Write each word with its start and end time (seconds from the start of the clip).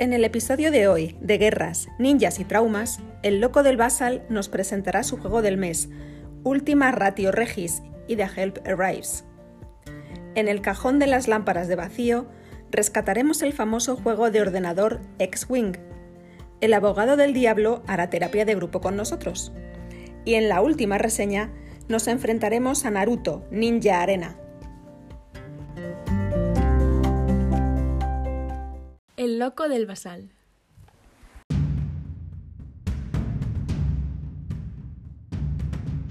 En 0.00 0.14
el 0.14 0.24
episodio 0.24 0.70
de 0.70 0.88
hoy 0.88 1.14
de 1.20 1.36
Guerras, 1.36 1.90
Ninjas 1.98 2.40
y 2.40 2.44
Traumas, 2.46 3.00
el 3.22 3.38
loco 3.38 3.62
del 3.62 3.76
Basal 3.76 4.24
nos 4.30 4.48
presentará 4.48 5.02
su 5.02 5.18
juego 5.18 5.42
del 5.42 5.58
mes, 5.58 5.90
Ultima 6.42 6.90
Ratio 6.90 7.32
Regis 7.32 7.82
y 8.08 8.16
The 8.16 8.26
Help 8.34 8.66
Arrives. 8.66 9.26
En 10.34 10.48
el 10.48 10.62
cajón 10.62 11.00
de 11.00 11.06
las 11.06 11.28
lámparas 11.28 11.68
de 11.68 11.76
vacío, 11.76 12.24
rescataremos 12.70 13.42
el 13.42 13.52
famoso 13.52 13.94
juego 13.94 14.30
de 14.30 14.40
ordenador 14.40 15.02
X-Wing. 15.18 15.76
El 16.62 16.72
abogado 16.72 17.18
del 17.18 17.34
diablo 17.34 17.82
hará 17.86 18.08
terapia 18.08 18.46
de 18.46 18.54
grupo 18.54 18.80
con 18.80 18.96
nosotros. 18.96 19.52
Y 20.24 20.32
en 20.32 20.48
la 20.48 20.62
última 20.62 20.96
reseña, 20.96 21.52
nos 21.88 22.08
enfrentaremos 22.08 22.86
a 22.86 22.90
Naruto 22.90 23.46
Ninja 23.50 24.00
Arena, 24.00 24.38
El 29.20 29.38
loco 29.38 29.68
del 29.68 29.84
basal. 29.84 30.30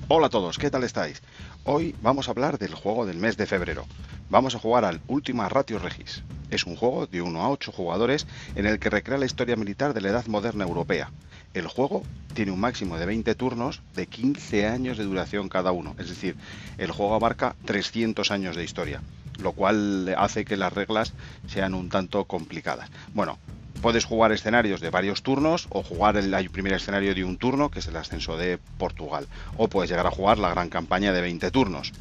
Hola 0.08 0.28
a 0.28 0.30
todos, 0.30 0.60
¿qué 0.60 0.70
tal 0.70 0.84
estáis? 0.84 1.24
Hoy 1.64 1.96
vamos 2.04 2.28
a 2.28 2.32
hablar 2.34 2.60
del 2.60 2.76
juego 2.76 3.08
del 3.08 3.18
mes 3.18 3.36
de 3.36 3.48
febrero. 3.48 3.88
Vamos 4.30 4.54
a 4.54 4.60
jugar 4.60 4.86
al 4.86 5.02
Ultima 5.08 5.50
Ratio 5.50 5.80
Regis. 5.80 6.22
Es 6.52 6.66
un 6.66 6.76
juego 6.76 7.08
de 7.08 7.24
1 7.24 7.42
a 7.42 7.50
8 7.50 7.72
jugadores 7.72 8.28
en 8.54 8.68
el 8.68 8.78
que 8.78 8.92
recrea 8.92 9.18
la 9.18 9.26
historia 9.26 9.56
militar 9.56 9.96
de 9.96 10.02
la 10.02 10.10
Edad 10.10 10.28
Moderna 10.28 10.66
Europea. 10.66 11.12
El 11.56 11.66
juego 11.66 12.04
tiene 12.36 12.52
un 12.52 12.60
máximo 12.60 13.00
de 13.00 13.08
20 13.08 13.34
turnos 13.34 13.82
de 13.96 14.06
15 14.06 14.68
años 14.68 15.00
de 15.00 15.06
duración 15.06 15.50
cada 15.50 15.72
uno, 15.72 15.96
es 15.98 16.10
decir, 16.10 16.36
el 16.78 16.92
juego 16.92 17.16
abarca 17.16 17.56
300 17.66 18.30
años 18.30 18.56
de 18.56 18.64
historia 18.64 19.02
lo 19.42 19.54
cual 19.54 20.14
hace 20.18 20.46
que 20.46 20.58
las 20.58 20.74
reglas 20.74 21.14
sean 21.48 21.74
un 21.74 21.90
tanto 21.90 22.26
complicadas. 22.26 22.90
Bueno, 23.14 23.40
puedes 23.82 24.06
jugar 24.06 24.32
escenarios 24.32 24.82
de 24.82 24.90
varios 24.90 25.24
turnos 25.24 25.68
o 25.70 25.84
jugar 25.84 26.18
el, 26.18 26.50
primer 26.50 26.74
escenario 26.74 27.16
de 27.16 27.24
un 27.24 27.38
turno, 27.38 27.70
que 27.70 27.80
es 27.80 27.88
el 27.88 27.96
ascenso 27.96 28.38
de 28.38 28.60
Portugal, 28.78 29.28
o 29.58 29.68
puedes 29.68 29.90
llegar 29.90 30.08
a 30.08 30.12
jugar 30.12 30.38
la 30.38 30.50
gran 30.50 30.70
campaña 30.70 31.14
de 31.14 31.22
20 31.22 31.52
turnos. 31.52 31.94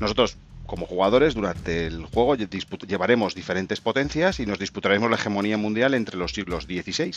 Nosotros 0.00 0.36
como 0.66 0.86
jugadores 0.86 1.34
durante 1.34 1.86
el 1.86 2.06
juego 2.06 2.34
llevaremos 2.34 3.34
diferentes 3.34 3.80
potencias 3.80 4.40
y 4.40 4.46
nos 4.46 4.58
disputaremos 4.58 5.08
la 5.10 5.16
hegemonía 5.16 5.56
mundial 5.56 5.94
entre 5.94 6.16
los 6.16 6.32
siglos 6.32 6.64
XVI 6.64 7.14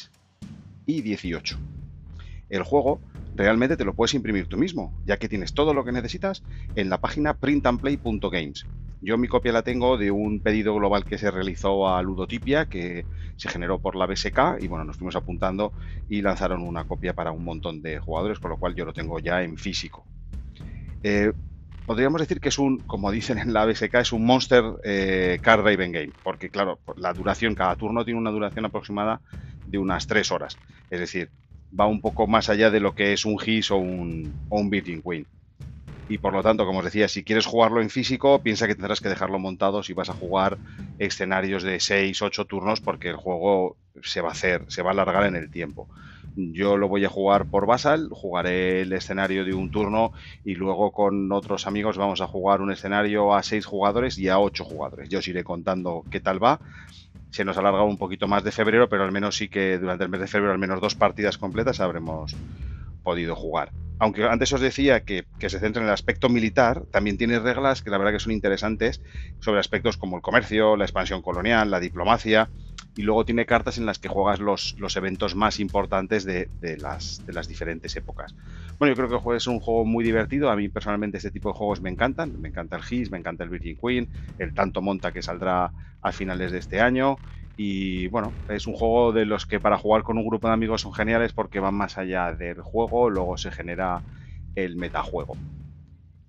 y 0.85 1.01
XVIII. 1.01 1.57
El 2.49 2.63
juego 2.63 3.01
realmente 3.35 3.77
te 3.77 3.85
lo 3.85 3.93
puedes 3.93 4.13
imprimir 4.13 4.47
tú 4.47 4.57
mismo, 4.57 4.93
ya 5.05 5.17
que 5.17 5.29
tienes 5.29 5.53
todo 5.53 5.73
lo 5.73 5.83
que 5.83 5.91
necesitas 5.91 6.43
en 6.75 6.89
la 6.89 6.99
página 6.99 7.35
printandplay.games. 7.35 8.65
Yo 9.01 9.17
mi 9.17 9.27
copia 9.29 9.53
la 9.53 9.63
tengo 9.63 9.97
de 9.97 10.11
un 10.11 10.41
pedido 10.41 10.75
global 10.75 11.05
que 11.05 11.17
se 11.17 11.31
realizó 11.31 11.87
a 11.87 12.01
Ludotipia, 12.03 12.65
que 12.65 13.07
se 13.37 13.47
generó 13.49 13.79
por 13.79 13.95
la 13.95 14.05
BSK, 14.05 14.57
y 14.59 14.67
bueno, 14.67 14.83
nos 14.83 14.97
fuimos 14.97 15.15
apuntando 15.15 15.73
y 16.07 16.21
lanzaron 16.21 16.61
una 16.61 16.83
copia 16.83 17.13
para 17.13 17.31
un 17.31 17.43
montón 17.45 17.81
de 17.81 17.99
jugadores, 17.99 18.39
con 18.39 18.51
lo 18.51 18.57
cual 18.57 18.75
yo 18.75 18.83
lo 18.85 18.91
tengo 18.93 19.19
ya 19.19 19.41
en 19.43 19.55
físico. 19.57 20.07
Eh, 21.03 21.33
podríamos 21.85 22.21
decir 22.21 22.39
que 22.41 22.49
es 22.49 22.59
un, 22.59 22.83
como 22.85 23.11
dicen 23.11 23.37
en 23.39 23.53
la 23.53 23.65
BSK, 23.65 24.01
es 24.01 24.11
un 24.13 24.25
Monster 24.25 24.63
eh, 24.83 25.39
Card 25.41 25.61
Raven 25.63 25.91
Game, 25.91 26.13
porque 26.21 26.49
claro, 26.51 26.81
la 26.97 27.13
duración, 27.13 27.55
cada 27.55 27.75
turno 27.77 28.05
tiene 28.05 28.19
una 28.19 28.31
duración 28.31 28.65
aproximada 28.65 29.21
de 29.65 29.77
unas 29.77 30.07
3 30.07 30.31
horas. 30.31 30.59
Es 30.89 30.99
decir, 30.99 31.31
va 31.77 31.87
un 31.87 32.01
poco 32.01 32.27
más 32.27 32.49
allá 32.49 32.71
de 32.71 32.79
lo 32.81 32.93
que 32.93 33.13
es 33.13 33.25
un 33.25 33.39
GIS 33.39 33.71
o 33.71 33.77
un, 33.77 34.37
o 34.49 34.59
un 34.59 34.69
Virgin 34.69 35.01
Queen 35.01 35.27
y 36.09 36.17
por 36.17 36.33
lo 36.33 36.41
tanto, 36.41 36.65
como 36.65 36.79
os 36.79 36.85
decía, 36.85 37.07
si 37.07 37.23
quieres 37.23 37.45
jugarlo 37.45 37.81
en 37.81 37.91
físico, 37.91 38.41
piensa 38.41 38.67
que 38.67 38.73
tendrás 38.73 38.99
que 38.99 39.09
dejarlo 39.09 39.37
montado 39.37 39.83
si 39.83 39.93
vas 39.93 40.09
a 40.09 40.13
jugar 40.13 40.57
escenarios 40.97 41.61
de 41.61 41.79
6, 41.79 42.21
8 42.23 42.45
turnos 42.45 42.81
porque 42.81 43.09
el 43.09 43.15
juego 43.15 43.77
se 44.01 44.19
va 44.19 44.29
a 44.29 44.31
hacer, 44.31 44.65
se 44.69 44.81
va 44.81 44.89
a 44.89 44.93
alargar 44.93 45.25
en 45.25 45.35
el 45.35 45.51
tiempo. 45.51 45.87
Yo 46.35 46.77
lo 46.77 46.87
voy 46.87 47.05
a 47.05 47.09
jugar 47.09 47.45
por 47.45 47.67
Basal, 47.67 48.09
jugaré 48.11 48.81
el 48.81 48.93
escenario 48.93 49.45
de 49.45 49.53
un 49.53 49.69
turno 49.69 50.11
y 50.43 50.55
luego 50.55 50.91
con 50.91 51.31
otros 51.31 51.67
amigos 51.67 51.97
vamos 51.97 52.21
a 52.21 52.27
jugar 52.27 52.61
un 52.61 52.71
escenario 52.71 53.35
a 53.35 53.43
6 53.43 53.65
jugadores 53.67 54.17
y 54.17 54.29
a 54.29 54.39
8 54.39 54.63
jugadores. 54.63 55.09
Yo 55.09 55.19
os 55.19 55.27
iré 55.27 55.43
contando 55.43 56.05
qué 56.09 56.19
tal 56.19 56.43
va. 56.43 56.59
Se 57.29 57.45
nos 57.45 57.55
ha 57.57 57.59
alargado 57.59 57.85
un 57.85 57.97
poquito 57.97 58.27
más 58.27 58.43
de 58.43 58.51
febrero, 58.51 58.89
pero 58.89 59.03
al 59.03 59.11
menos 59.11 59.37
sí 59.37 59.47
que 59.47 59.77
durante 59.77 60.05
el 60.05 60.09
mes 60.09 60.21
de 60.21 60.27
febrero 60.27 60.53
al 60.53 60.59
menos 60.59 60.81
dos 60.81 60.95
partidas 60.95 61.37
completas 61.37 61.79
habremos 61.79 62.35
podido 63.09 63.35
jugar. 63.35 63.71
Aunque 63.97 64.23
antes 64.23 64.53
os 64.53 64.61
decía 64.61 65.03
que, 65.03 65.25
se 65.39 65.59
centra 65.59 65.81
en 65.81 65.87
el 65.87 65.93
aspecto 65.93 66.29
militar, 66.29 66.83
también 66.91 67.17
tiene 67.17 67.39
reglas 67.39 67.81
que 67.81 67.89
la 67.89 67.97
verdad 67.97 68.13
que 68.13 68.19
son 68.19 68.31
interesantes 68.31 69.01
sobre 69.39 69.59
aspectos 69.59 69.97
como 69.97 70.15
el 70.15 70.21
comercio, 70.21 70.77
la 70.77 70.85
expansión 70.85 71.23
colonial, 71.23 71.71
la 71.71 71.79
diplomacia, 71.79 72.49
y 72.95 73.01
luego 73.01 73.25
tiene 73.25 73.47
cartas 73.47 73.79
en 73.79 73.87
las 73.87 73.97
que 73.97 74.07
juegas 74.07 74.39
los, 74.39 74.75
los 74.77 74.95
eventos 74.95 75.33
más 75.33 75.59
importantes 75.59 76.23
de, 76.23 76.49
las, 76.77 77.25
de, 77.25 77.33
las, 77.33 77.47
diferentes 77.47 77.95
épocas. 77.95 78.35
Bueno, 78.77 78.93
yo 78.93 79.07
creo 79.07 79.23
que 79.23 79.37
es 79.37 79.47
un 79.47 79.59
juego 79.59 79.85
muy 79.85 80.03
divertido, 80.03 80.51
a 80.51 80.55
mí 80.55 80.69
personalmente 80.69 81.17
este 81.17 81.31
tipo 81.31 81.49
de 81.49 81.57
juegos 81.57 81.81
me 81.81 81.89
encantan, 81.89 82.39
me 82.39 82.49
encanta 82.49 82.75
el 82.75 82.83
GIS, 82.83 83.09
me 83.09 83.17
encanta 83.17 83.43
el 83.43 83.49
Virgin 83.49 83.75
Queen, 83.75 84.07
el 84.37 84.53
Tanto 84.53 84.83
Monta 84.83 85.11
que 85.11 85.23
saldrá 85.23 85.71
a 86.01 86.11
finales 86.11 86.51
de 86.51 86.59
este 86.59 86.79
año, 86.79 87.17
y 87.61 88.07
bueno, 88.07 88.31
es 88.47 88.67
un 88.67 88.73
juego 88.73 89.11
de 89.11 89.25
los 89.25 89.45
que 89.45 89.59
para 89.59 89.77
jugar 89.77 90.03
con 90.03 90.17
un 90.17 90.25
grupo 90.25 90.47
de 90.47 90.53
amigos 90.53 90.79
son 90.79 90.93
geniales 90.93 91.33
porque 91.33 91.59
van 91.59 91.75
más 91.75 91.97
allá 91.97 92.31
del 92.31 92.61
juego, 92.61 93.09
luego 93.09 93.37
se 93.37 93.51
genera 93.51 94.01
el 94.55 94.77
metajuego. 94.77 95.35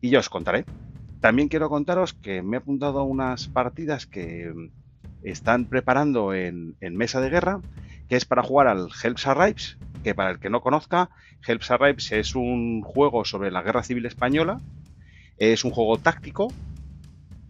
Y 0.00 0.10
yo 0.10 0.18
os 0.18 0.28
contaré. 0.28 0.64
También 1.20 1.46
quiero 1.46 1.68
contaros 1.68 2.14
que 2.14 2.42
me 2.42 2.56
he 2.56 2.58
apuntado 2.58 2.98
a 2.98 3.04
unas 3.04 3.46
partidas 3.46 4.06
que 4.06 4.52
están 5.22 5.66
preparando 5.66 6.34
en, 6.34 6.74
mesa 6.80 7.20
de 7.20 7.30
guerra, 7.30 7.60
que 8.08 8.16
es 8.16 8.24
para 8.24 8.42
jugar 8.42 8.66
al 8.66 8.88
Helps 9.00 9.28
Arrives, 9.28 9.78
que 10.02 10.16
para 10.16 10.32
el 10.32 10.40
que 10.40 10.50
no 10.50 10.60
conozca, 10.60 11.10
Helps 11.46 11.70
Arrives 11.70 12.10
es 12.10 12.34
un 12.34 12.82
juego 12.82 13.24
sobre 13.24 13.52
la 13.52 13.62
Guerra 13.62 13.84
Civil 13.84 14.06
Española, 14.06 14.60
es 15.38 15.64
un 15.64 15.70
juego 15.70 15.96
táctico, 15.96 16.52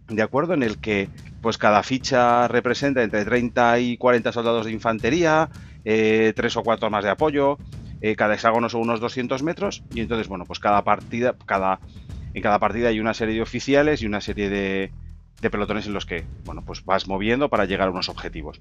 ¿de 0.07 0.21
acuerdo? 0.21 0.53
En 0.53 0.61
el 0.61 0.77
que 0.77 1.09
pues 1.41 1.57
cada 1.57 1.83
ficha 1.83 2.47
representa 2.47 3.03
entre 3.03 3.25
30 3.25 3.79
y 3.79 3.97
40 3.97 4.31
soldados 4.31 4.65
de 4.65 4.71
infantería, 4.71 5.49
eh, 5.85 6.33
tres 6.35 6.55
o 6.57 6.63
cuatro 6.63 6.89
más 6.89 7.03
de 7.03 7.09
apoyo, 7.09 7.57
eh, 8.01 8.15
cada 8.15 8.33
hexágono 8.33 8.69
son 8.69 8.81
unos 8.81 8.99
200 8.99 9.43
metros 9.43 9.83
y 9.93 10.01
entonces, 10.01 10.27
bueno, 10.27 10.45
pues 10.45 10.59
cada 10.59 10.83
partida, 10.83 11.35
cada, 11.45 11.79
en 12.33 12.41
cada 12.41 12.59
partida 12.59 12.89
hay 12.89 12.99
una 12.99 13.13
serie 13.13 13.35
de 13.35 13.41
oficiales 13.41 14.01
y 14.01 14.05
una 14.05 14.21
serie 14.21 14.49
de, 14.49 14.91
de 15.41 15.49
pelotones 15.49 15.87
en 15.87 15.93
los 15.93 16.05
que, 16.05 16.23
bueno, 16.45 16.63
pues 16.65 16.85
vas 16.85 17.07
moviendo 17.07 17.49
para 17.49 17.65
llegar 17.65 17.87
a 17.87 17.91
unos 17.91 18.09
objetivos. 18.09 18.59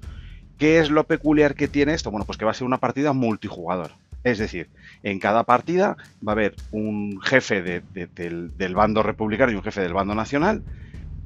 ¿Qué 0.58 0.78
es 0.78 0.91
lo 0.91 1.04
peculiar 1.04 1.54
que 1.54 1.68
tiene 1.68 1.94
esto? 1.94 2.10
Bueno, 2.10 2.26
pues 2.26 2.38
que 2.38 2.44
va 2.44 2.50
a 2.50 2.54
ser 2.54 2.66
una 2.66 2.78
partida 2.78 3.12
multijugador. 3.12 3.92
Es 4.24 4.38
decir, 4.38 4.68
en 5.02 5.18
cada 5.18 5.44
partida 5.44 5.97
va 6.26 6.32
a 6.32 6.34
haber 6.34 6.54
un 6.70 7.20
jefe 7.22 7.62
del, 7.62 8.50
del, 8.56 8.74
bando 8.74 9.02
republicano 9.02 9.52
y 9.52 9.54
un 9.54 9.62
jefe 9.62 9.80
del 9.80 9.94
bando 9.94 10.15
nacional 10.15 10.62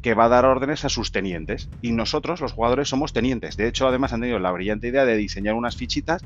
que 0.04 0.12
va 0.12 0.26
a 0.26 0.28
dar 0.28 0.44
órdenes 0.44 0.84
a 0.84 0.90
sus 0.90 1.12
tenientes. 1.12 1.70
Y 1.80 1.92
nosotros, 1.92 2.42
los 2.42 2.52
jugadores, 2.52 2.90
somos 2.90 3.14
tenientes. 3.14 3.56
De 3.56 3.66
hecho, 3.66 3.88
además 3.88 4.12
han 4.12 4.20
tenido 4.20 4.38
la 4.38 4.52
brillante 4.52 4.88
idea 4.88 5.06
de 5.06 5.16
diseñar 5.16 5.54
unas 5.54 5.76
fichitas 5.76 6.22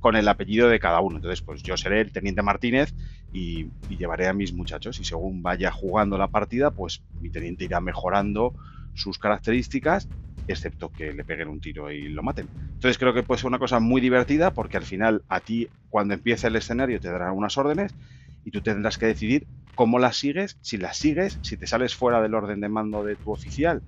con 0.00 0.16
el 0.16 0.26
apellido 0.28 0.70
de 0.70 0.80
cada 0.80 1.00
uno. 1.00 1.16
Entonces, 1.16 1.42
pues 1.42 1.62
yo 1.62 1.76
seré 1.76 2.00
el 2.00 2.10
teniente 2.10 2.40
Martínez 2.40 2.94
y, 3.30 3.66
llevaré 3.90 4.28
a 4.28 4.32
mis 4.32 4.54
muchachos. 4.54 4.98
Y 4.98 5.04
según 5.04 5.42
vaya 5.42 5.70
jugando 5.70 6.16
la 6.16 6.28
partida, 6.28 6.70
pues 6.70 7.02
mi 7.20 7.28
teniente 7.28 7.64
irá 7.64 7.82
mejorando 7.82 8.54
sus 8.94 9.18
características, 9.18 10.08
excepto 10.46 10.90
que 10.90 11.12
le 11.12 11.22
peguen 11.22 11.48
un 11.48 11.60
tiro 11.60 11.90
y 11.90 12.08
lo 12.08 12.22
maten. 12.22 12.48
Entonces 12.56 12.96
creo 12.96 13.12
que 13.12 13.24
puede 13.24 13.40
ser 13.40 13.48
una 13.48 13.58
cosa 13.58 13.78
muy 13.78 14.00
divertida 14.00 14.54
porque 14.54 14.78
al 14.78 14.84
final 14.84 15.22
a 15.28 15.40
ti, 15.40 15.68
cuando 15.90 16.14
empiece 16.14 16.46
el 16.46 16.56
escenario, 16.56 16.98
te 16.98 17.10
darán 17.10 17.34
unas 17.34 17.58
órdenes 17.58 17.94
y 18.48 18.50
tú 18.52 18.62
tendrás 18.62 18.98
que 18.98 19.06
decidir 19.06 19.48
cómo 19.74 19.98
las 19.98 20.16
sigues, 20.18 20.58
si 20.60 20.78
las 20.78 20.96
sigues, 20.98 21.38
si 21.42 21.56
te 21.56 21.66
sales 21.66 21.94
fuera 21.94 22.20
del 22.22 22.34
orden 22.34 22.60
de 22.60 22.68
mando 22.68 23.04
de 23.04 23.16
tu 23.16 23.30
oficial, 23.32 23.82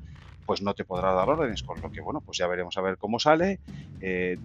pues 0.44 0.62
no 0.62 0.74
te 0.74 0.84
podrá 0.84 1.12
dar 1.12 1.28
órdenes, 1.28 1.62
con 1.62 1.80
lo 1.80 1.90
que 1.90 2.00
bueno, 2.02 2.22
pues 2.24 2.38
ya 2.38 2.46
veremos 2.48 2.76
a 2.76 2.82
ver 2.82 2.98
cómo 2.98 3.18
sale. 3.18 3.60
Eh, 4.00 4.38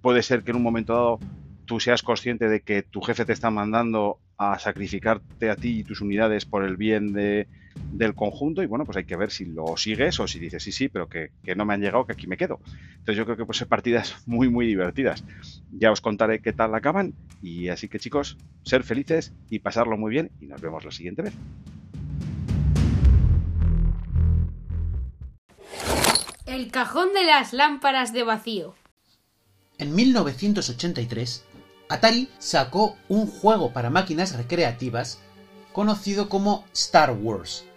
puede 0.00 0.22
ser 0.22 0.44
que 0.44 0.50
en 0.52 0.56
un 0.58 0.62
momento 0.62 0.92
dado 0.94 1.24
tú 1.64 1.80
seas 1.80 2.02
consciente 2.02 2.48
de 2.48 2.62
que 2.62 2.82
tu 2.82 3.00
jefe 3.02 3.24
te 3.24 3.32
está 3.32 3.50
mandando 3.50 4.20
a 4.38 4.58
sacrificarte 4.58 5.50
a 5.50 5.56
ti 5.56 5.80
y 5.80 5.84
tus 5.84 6.00
unidades 6.00 6.46
por 6.46 6.64
el 6.64 6.76
bien 6.76 7.12
de, 7.12 7.48
del 7.92 8.14
conjunto 8.14 8.62
y 8.62 8.66
bueno, 8.66 8.84
pues 8.84 8.96
hay 8.96 9.04
que 9.04 9.16
ver 9.16 9.30
si 9.30 9.44
lo 9.46 9.76
sigues 9.76 10.20
o 10.20 10.26
si 10.26 10.38
dices 10.38 10.62
sí, 10.62 10.72
sí, 10.72 10.88
pero 10.88 11.08
que, 11.08 11.30
no 11.56 11.64
me 11.64 11.74
han 11.74 11.80
llegado, 11.80 12.06
que 12.06 12.12
aquí 12.12 12.26
me 12.26 12.36
quedo. 12.36 12.60
Entonces 12.90 13.16
yo 13.16 13.24
creo 13.24 13.36
que 13.36 13.44
pues 13.44 13.58
ser 13.58 13.68
partidas 13.68 14.16
muy, 14.26 14.48
muy 14.48 14.66
divertidas. 14.66 15.24
Ya 15.72 15.90
os 15.90 16.00
contaré 16.00 16.40
qué 16.40 16.52
tal 16.52 16.74
acaban 16.74 17.14
y 17.42 17.68
así 17.68 17.88
que 17.88 17.98
chicos, 17.98 18.36
ser 18.62 18.84
felices 18.84 19.32
y 19.50 19.60
pasarlo 19.60 19.96
muy 19.96 20.10
bien 20.10 20.30
y 20.40 20.46
nos 20.46 20.60
vemos 20.60 20.84
la 20.84 20.90
siguiente 20.90 21.22
vez. 21.22 21.34
El 26.46 26.70
cajón 26.70 27.12
de 27.12 27.24
las 27.24 27.52
lámparas 27.52 28.12
de 28.12 28.22
vacío. 28.22 28.74
En 29.78 29.94
1983, 29.94 31.44
Atari 31.88 32.28
sacó 32.38 32.96
un 33.08 33.26
juego 33.26 33.72
para 33.72 33.90
máquinas 33.90 34.36
recreativas 34.36 35.20
conocido 35.72 36.28
como 36.28 36.64
Star 36.72 37.12
Wars. 37.12 37.67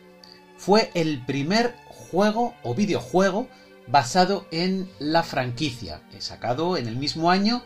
Fue 0.62 0.92
el 0.94 1.26
primer 1.26 1.74
juego 1.88 2.54
o 2.62 2.76
videojuego 2.76 3.48
basado 3.88 4.46
en 4.52 4.88
la 5.00 5.24
franquicia, 5.24 6.04
sacado 6.20 6.78
en 6.78 6.88
el 6.88 6.98
mismo 6.98 7.32
año 7.32 7.64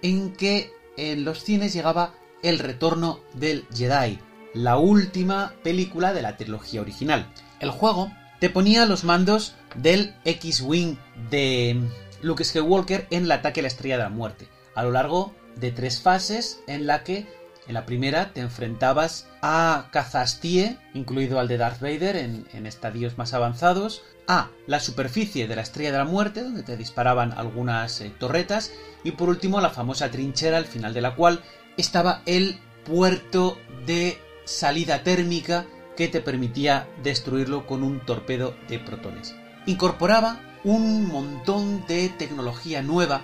en 0.00 0.32
que 0.32 0.70
en 0.96 1.24
los 1.24 1.42
cines 1.42 1.72
llegaba 1.72 2.14
El 2.44 2.60
Retorno 2.60 3.18
del 3.34 3.66
Jedi, 3.74 4.20
la 4.54 4.78
última 4.78 5.54
película 5.64 6.12
de 6.12 6.22
la 6.22 6.36
trilogía 6.36 6.82
original. 6.82 7.32
El 7.58 7.70
juego 7.70 8.12
te 8.38 8.48
ponía 8.48 8.86
los 8.86 9.02
mandos 9.02 9.56
del 9.74 10.14
X-Wing 10.24 10.96
de 11.28 11.80
Luke 12.22 12.44
Skywalker 12.44 13.08
en 13.10 13.24
el 13.24 13.32
ataque 13.32 13.58
a 13.58 13.62
la 13.62 13.68
Estrella 13.68 13.96
de 13.96 14.04
la 14.04 14.08
Muerte, 14.08 14.46
a 14.76 14.84
lo 14.84 14.92
largo 14.92 15.34
de 15.56 15.72
tres 15.72 16.00
fases 16.00 16.60
en 16.68 16.86
la 16.86 17.02
que 17.02 17.26
en 17.68 17.74
la 17.74 17.86
primera 17.86 18.32
te 18.32 18.40
enfrentabas 18.40 19.26
a 19.42 19.88
Kazastie, 19.90 20.78
incluido 20.94 21.40
al 21.40 21.48
de 21.48 21.56
Darth 21.56 21.80
Vader 21.80 22.16
en, 22.16 22.66
estadios 22.66 23.18
más 23.18 23.34
avanzados, 23.34 24.02
a 24.28 24.50
la 24.66 24.80
superficie 24.80 25.46
de 25.46 25.56
la 25.56 25.62
Estrella 25.62 25.92
de 25.92 25.98
la 25.98 26.04
Muerte, 26.04 26.42
donde 26.42 26.62
te 26.62 26.76
disparaban 26.76 27.32
algunas 27.32 28.00
eh, 28.00 28.12
torretas, 28.18 28.72
y 29.04 29.12
por 29.12 29.28
último 29.28 29.60
la 29.60 29.70
famosa 29.70 30.10
trinchera, 30.10 30.58
al 30.58 30.66
final 30.66 30.94
de 30.94 31.00
la 31.00 31.14
cual 31.14 31.42
estaba 31.76 32.22
el 32.26 32.58
puerto 32.84 33.58
de 33.84 34.18
salida 34.44 35.02
térmica 35.02 35.66
que 35.96 36.08
te 36.08 36.20
permitía 36.20 36.88
destruirlo 37.02 37.66
con 37.66 37.82
un 37.82 38.00
torpedo 38.00 38.54
de 38.68 38.78
protones. 38.78 39.34
Incorporaba 39.66 40.40
un 40.62 41.06
montón 41.06 41.84
de 41.86 42.08
tecnología 42.10 42.82
nueva, 42.82 43.22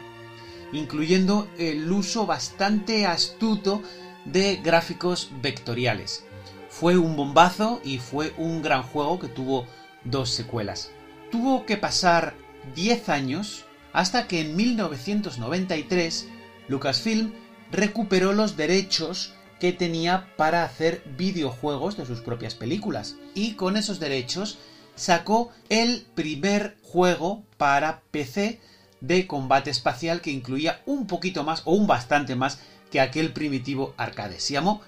incluyendo 0.72 1.48
el 1.58 1.90
uso 1.90 2.26
bastante 2.26 3.06
astuto 3.06 3.82
de 4.24 4.56
gráficos 4.56 5.30
vectoriales. 5.40 6.24
Fue 6.68 6.96
un 6.96 7.16
bombazo 7.16 7.80
y 7.84 7.98
fue 7.98 8.32
un 8.36 8.62
gran 8.62 8.82
juego 8.82 9.18
que 9.18 9.28
tuvo 9.28 9.66
dos 10.04 10.30
secuelas. 10.30 10.90
Tuvo 11.30 11.66
que 11.66 11.76
pasar 11.76 12.34
10 12.74 13.08
años 13.08 13.64
hasta 13.92 14.26
que 14.26 14.40
en 14.40 14.56
1993 14.56 16.28
Lucasfilm 16.68 17.32
recuperó 17.70 18.32
los 18.32 18.56
derechos 18.56 19.34
que 19.60 19.72
tenía 19.72 20.34
para 20.36 20.64
hacer 20.64 21.02
videojuegos 21.16 21.96
de 21.96 22.06
sus 22.06 22.20
propias 22.20 22.54
películas. 22.54 23.16
Y 23.34 23.52
con 23.54 23.76
esos 23.76 24.00
derechos 24.00 24.58
sacó 24.94 25.50
el 25.68 26.06
primer 26.14 26.76
juego 26.82 27.44
para 27.56 28.02
PC 28.10 28.60
de 29.02 29.26
combate 29.26 29.70
espacial 29.70 30.22
que 30.22 30.30
incluía 30.30 30.80
un 30.86 31.06
poquito 31.06 31.44
más 31.44 31.62
o 31.66 31.74
un 31.74 31.86
bastante 31.86 32.34
más 32.34 32.60
que 32.90 33.00
aquel 33.00 33.32
primitivo 33.32 33.94
arcade. 33.98 34.40
Se 34.40 34.54
llamó 34.54 34.80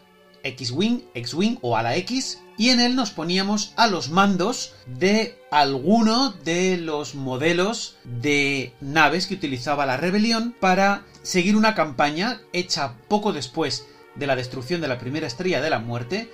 X-Wing, 0.42 1.02
X-Wing 1.14 1.58
o 1.60 1.76
a 1.76 1.82
la 1.82 1.96
X 1.96 2.40
y 2.56 2.70
en 2.70 2.80
él 2.80 2.94
nos 2.94 3.10
poníamos 3.10 3.72
a 3.76 3.88
los 3.88 4.10
mandos 4.10 4.74
de 4.86 5.38
alguno 5.50 6.30
de 6.30 6.76
los 6.76 7.14
modelos 7.14 7.96
de 8.04 8.72
naves 8.80 9.26
que 9.26 9.34
utilizaba 9.34 9.86
la 9.86 9.96
rebelión 9.96 10.54
para 10.58 11.04
seguir 11.22 11.56
una 11.56 11.74
campaña 11.74 12.40
hecha 12.52 12.94
poco 13.08 13.32
después 13.32 13.86
de 14.14 14.26
la 14.26 14.36
destrucción 14.36 14.80
de 14.80 14.88
la 14.88 14.98
primera 14.98 15.26
estrella 15.26 15.60
de 15.60 15.70
la 15.70 15.80
muerte 15.80 16.30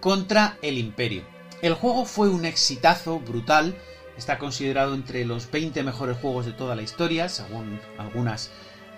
contra 0.00 0.58
el 0.60 0.76
imperio. 0.76 1.24
El 1.62 1.74
juego 1.74 2.04
fue 2.04 2.28
un 2.28 2.44
exitazo 2.44 3.20
brutal, 3.20 3.76
está 4.16 4.38
considerado 4.38 4.94
entre 4.94 5.24
los 5.24 5.50
20 5.50 5.82
mejores 5.82 6.16
juegos 6.18 6.46
de 6.46 6.52
toda 6.52 6.76
la 6.76 6.82
historia, 6.82 7.28
según 7.28 7.80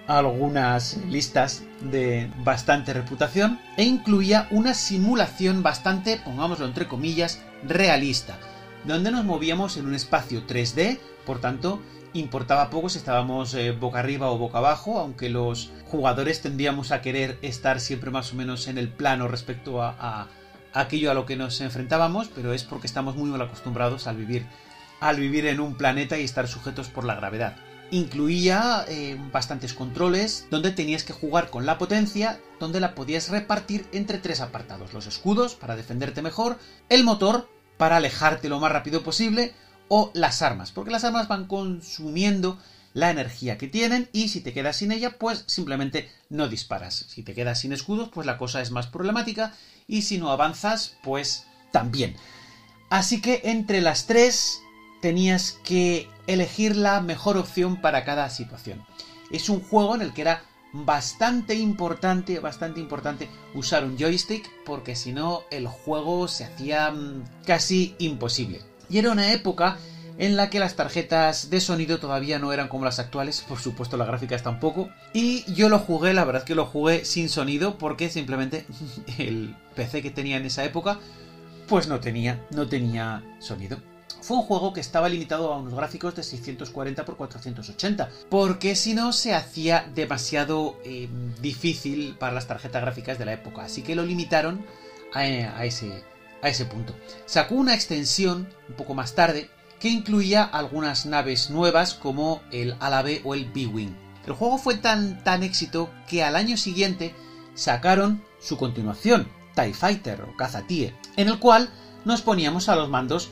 algunas 0.07 0.99
listas 1.09 1.63
de 1.81 2.31
bastante 2.39 2.93
reputación 2.93 3.61
e 3.77 3.85
incluía 3.85 4.49
una 4.51 4.75
simulación 4.75 5.63
bastante, 5.63 6.21
pongámoslo 6.25 6.67
entre 6.67 6.87
comillas, 6.87 7.43
realista, 7.67 8.39
donde 8.85 9.11
nos 9.11 9.25
movíamos 9.25 9.77
en 9.77 9.87
un 9.87 9.95
espacio 9.95 10.47
3D, 10.47 10.99
por 11.25 11.41
tanto, 11.41 11.81
importaba 12.13 12.71
poco 12.71 12.89
si 12.89 12.99
estábamos 12.99 13.55
eh, 13.55 13.73
boca 13.73 13.99
arriba 13.99 14.31
o 14.31 14.39
boca 14.39 14.59
abajo, 14.59 14.99
aunque 14.99 15.31
los 15.31 15.73
jugadores 15.87 16.43
tendríamos 16.43 16.93
a 16.93 17.01
querer 17.01 17.39
estar 17.43 17.81
siempre 17.81 18.11
más 18.11 18.33
o 18.33 18.37
menos 18.37 18.69
en 18.69 18.79
el 18.79 18.89
plano 18.89 19.27
respecto 19.27 19.83
a, 19.83 19.97
a 19.99 20.29
aquello 20.75 21.11
a 21.11 21.15
lo 21.15 21.25
que 21.25 21.37
nos 21.37 21.61
enfrentábamos, 21.61 22.29
pero 22.29 22.53
es 22.53 22.65
porque 22.65 22.87
estamos 22.87 23.17
muy 23.17 23.31
mal 23.31 23.41
acostumbrados 23.41 24.07
al 24.07 24.17
vivir, 24.17 24.47
al 25.01 25.21
vivir 25.21 25.47
en 25.47 25.61
un 25.61 25.77
planeta 25.77 26.19
y 26.19 26.25
estar 26.25 26.49
sujetos 26.49 26.89
por 26.89 27.05
la 27.05 27.15
gravedad 27.15 27.57
incluía 27.91 28.85
eh, 28.89 29.17
bastantes 29.33 29.73
controles 29.73 30.47
donde 30.51 30.73
tenías 30.73 31.05
que 31.05 31.13
jugar 31.13 31.51
con 31.51 31.67
la 31.67 31.79
potencia, 31.79 32.41
donde 32.59 32.81
la 32.81 32.95
podías 32.95 33.29
repartir 33.29 33.87
entre 33.93 34.19
tres 34.19 34.41
apartados. 34.41 34.93
Los 34.93 35.07
escudos 35.07 35.55
para 35.55 35.77
defenderte 35.77 36.23
mejor, 36.23 36.59
el 36.89 37.05
motor 37.05 37.49
para 37.77 37.97
alejarte 37.97 38.49
lo 38.49 38.61
más 38.61 38.73
rápido 38.73 39.03
posible 39.03 39.53
o 39.89 40.11
las 40.15 40.43
armas, 40.43 40.73
porque 40.73 40.91
las 40.91 41.05
armas 41.05 41.29
van 41.29 41.47
consumiendo 41.47 42.59
la 42.95 43.11
energía 43.11 43.59
que 43.59 43.69
tienen 43.69 44.09
y 44.13 44.29
si 44.29 44.41
te 44.41 44.53
quedas 44.53 44.77
sin 44.77 44.93
ella, 44.93 45.19
pues 45.19 45.45
simplemente 45.47 46.11
no 46.31 46.49
disparas. 46.49 47.07
Si 47.09 47.23
te 47.23 47.35
quedas 47.35 47.61
sin 47.61 47.73
escudos, 47.73 48.09
pues 48.13 48.27
la 48.27 48.39
cosa 48.39 48.61
es 48.61 48.71
más 48.71 48.87
problemática 48.87 49.53
y 49.87 50.03
si 50.03 50.19
no 50.19 50.31
avanzas, 50.31 50.97
pues 51.03 51.45
también. 51.73 52.17
Así 52.91 53.21
que 53.21 53.43
entre 53.45 53.81
las 53.81 54.07
tres 54.07 54.61
tenías 55.05 55.61
que 55.63 56.09
elegir 56.27 56.77
la 56.77 57.03
mejor 57.03 57.37
opción 57.37 57.77
para 57.83 58.07
cada 58.07 58.31
situación. 58.31 58.83
Es 59.31 59.51
un 59.51 59.61
juego 59.61 59.95
en 59.95 60.01
el 60.01 60.15
que 60.15 60.23
era 60.23 60.45
bastante 60.73 61.57
importante, 61.57 62.39
bastante 62.39 62.81
importante 62.81 63.29
usar 63.55 63.85
un 63.85 63.99
joystick 63.99 64.51
porque 64.65 64.97
si 64.97 65.13
no 65.13 65.43
el 65.51 65.67
juego 65.67 66.27
se 66.27 66.45
hacía 66.45 66.91
mm, 66.91 67.23
casi 67.45 67.95
imposible. 67.99 68.63
Y 68.89 68.97
era 68.97 69.11
una 69.11 69.31
época 69.31 69.77
en 70.17 70.37
la 70.37 70.49
que 70.49 70.59
las 70.59 70.75
tarjetas 70.75 71.51
de 71.51 71.61
sonido 71.61 71.99
todavía 72.01 72.39
no 72.39 72.55
eran 72.55 72.69
como 72.69 72.87
las 72.87 72.99
actuales, 72.99 73.45
por 73.47 73.59
supuesto 73.59 73.99
la 73.99 74.07
gráfica 74.07 74.39
tampoco. 74.39 74.89
Y 75.13 75.45
yo 75.53 75.69
lo 75.69 75.81
jugué, 75.81 76.15
la 76.15 76.25
verdad 76.25 76.45
que 76.45 76.55
lo 76.55 76.65
jugué 76.65 77.05
sin 77.05 77.29
sonido 77.29 77.77
porque 77.77 78.09
simplemente 78.09 78.65
el 79.19 79.55
PC 79.77 80.01
que 80.01 80.11
tenía 80.11 80.39
en 80.39 80.47
esa 80.47 80.65
época 80.65 80.99
pues 81.69 81.89
no 81.89 82.01
tenía, 82.01 82.47
no 82.51 82.67
tenía 82.67 83.23
sonido 83.39 83.77
fue 84.25 84.39
un 84.39 84.45
juego 84.45 84.73
que 84.73 84.81
estaba 84.81 85.11
limitado 85.11 85.53
a 85.53 85.59
unos 85.59 85.75
gráficos 85.75 86.15
de 86.15 86.23
640 86.23 87.03
x 87.03 87.15
480, 87.15 88.11
porque 88.31 88.75
si 88.75 88.95
no 88.95 89.13
se 89.13 89.35
hacía 89.35 89.91
demasiado 89.95 90.79
eh, 90.83 91.11
difícil 91.43 92.17
para 92.19 92.33
las 92.33 92.47
tarjetas 92.47 92.81
gráficas 92.81 93.19
de 93.19 93.27
la 93.27 93.35
época, 93.35 93.65
así 93.65 93.83
que 93.83 93.95
lo 93.95 94.03
limitaron 94.03 94.65
a, 95.13 95.27
ese, 95.67 96.03
a 96.41 96.49
ese 96.49 96.65
punto. 96.65 96.95
Sacó 97.27 97.55
una 97.57 97.75
extensión 97.75 98.49
un 98.67 98.75
poco 98.77 98.95
más 98.95 99.15
tarde 99.15 99.51
que 99.79 99.91
incluía 99.91 100.43
algunas 100.43 101.05
naves 101.05 101.51
nuevas 101.51 101.93
como 101.93 102.41
el 102.51 102.77
Alave 102.81 103.21
o 103.25 103.35
el 103.35 103.45
B-Wing. 103.45 103.95
El 104.27 104.33
juego 104.33 104.57
fue 104.57 104.77
tan, 104.77 105.23
tan 105.23 105.43
éxito 105.43 105.91
que 106.09 106.25
al 106.25 106.37
año 106.37 106.57
siguiente 106.57 107.15
sacaron 107.55 108.25
su 108.41 108.57
continuación, 108.57 109.29
TIE 109.55 109.75
Fighter 109.75 110.23
o 110.23 110.35
Caza 110.35 110.67
TIE, 110.67 110.95
en 111.19 111.29
el 111.29 111.39
cual 111.39 111.69
nos 112.07 112.23
poníamos 112.23 112.71
a 112.71 112.77
los 112.77 112.89
mandos 112.89 113.31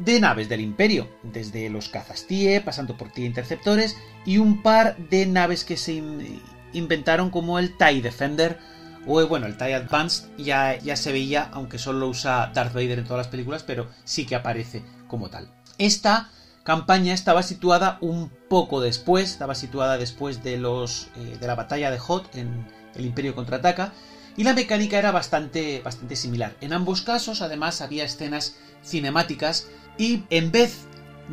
de 0.00 0.18
naves 0.18 0.48
del 0.48 0.60
Imperio, 0.60 1.08
desde 1.22 1.68
los 1.68 1.88
cazas 1.88 2.26
TIE, 2.26 2.60
pasando 2.60 2.96
por 2.96 3.10
TIE 3.10 3.26
interceptores 3.26 3.96
y 4.24 4.38
un 4.38 4.62
par 4.62 4.96
de 4.96 5.26
naves 5.26 5.64
que 5.64 5.76
se 5.76 6.02
inventaron 6.72 7.30
como 7.30 7.58
el 7.58 7.76
TIE 7.76 8.02
Defender 8.02 8.58
o 9.06 9.24
bueno, 9.26 9.46
el 9.46 9.56
TIE 9.56 9.74
Advanced 9.74 10.28
ya, 10.38 10.78
ya 10.78 10.96
se 10.96 11.12
veía, 11.12 11.48
aunque 11.52 11.78
solo 11.78 12.08
usa 12.08 12.50
Darth 12.54 12.74
Vader 12.74 12.98
en 12.98 13.04
todas 13.04 13.26
las 13.26 13.28
películas, 13.28 13.62
pero 13.62 13.88
sí 14.04 14.26
que 14.26 14.34
aparece 14.34 14.82
como 15.06 15.30
tal. 15.30 15.50
Esta 15.78 16.30
campaña 16.64 17.14
estaba 17.14 17.42
situada 17.42 17.98
un 18.00 18.30
poco 18.48 18.80
después, 18.80 19.30
estaba 19.30 19.54
situada 19.54 19.98
después 19.98 20.42
de 20.42 20.58
los 20.58 21.08
eh, 21.16 21.36
de 21.40 21.46
la 21.46 21.54
batalla 21.54 21.90
de 21.90 21.98
Hoth 22.06 22.34
en 22.36 22.66
el 22.94 23.06
Imperio 23.06 23.34
contraataca 23.34 23.92
y 24.36 24.44
la 24.44 24.54
mecánica 24.54 24.98
era 24.98 25.10
bastante 25.10 25.80
bastante 25.82 26.16
similar. 26.16 26.54
En 26.60 26.72
ambos 26.72 27.02
casos, 27.02 27.42
además, 27.42 27.80
había 27.80 28.04
escenas 28.04 28.56
cinemáticas 28.84 29.66
y 29.98 30.24
en 30.30 30.50
vez 30.50 30.86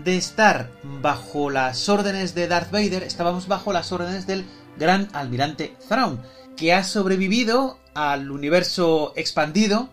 de 0.03 0.17
estar 0.17 0.69
bajo 1.01 1.49
las 1.49 1.89
órdenes 1.89 2.35
de 2.35 2.47
Darth 2.47 2.71
Vader, 2.71 3.03
estábamos 3.03 3.47
bajo 3.47 3.73
las 3.73 3.91
órdenes 3.91 4.27
del 4.27 4.45
gran 4.77 5.09
almirante 5.13 5.75
Thrawn. 5.87 6.21
que 6.55 6.73
ha 6.73 6.83
sobrevivido 6.83 7.77
al 7.93 8.31
universo 8.31 9.13
expandido 9.15 9.89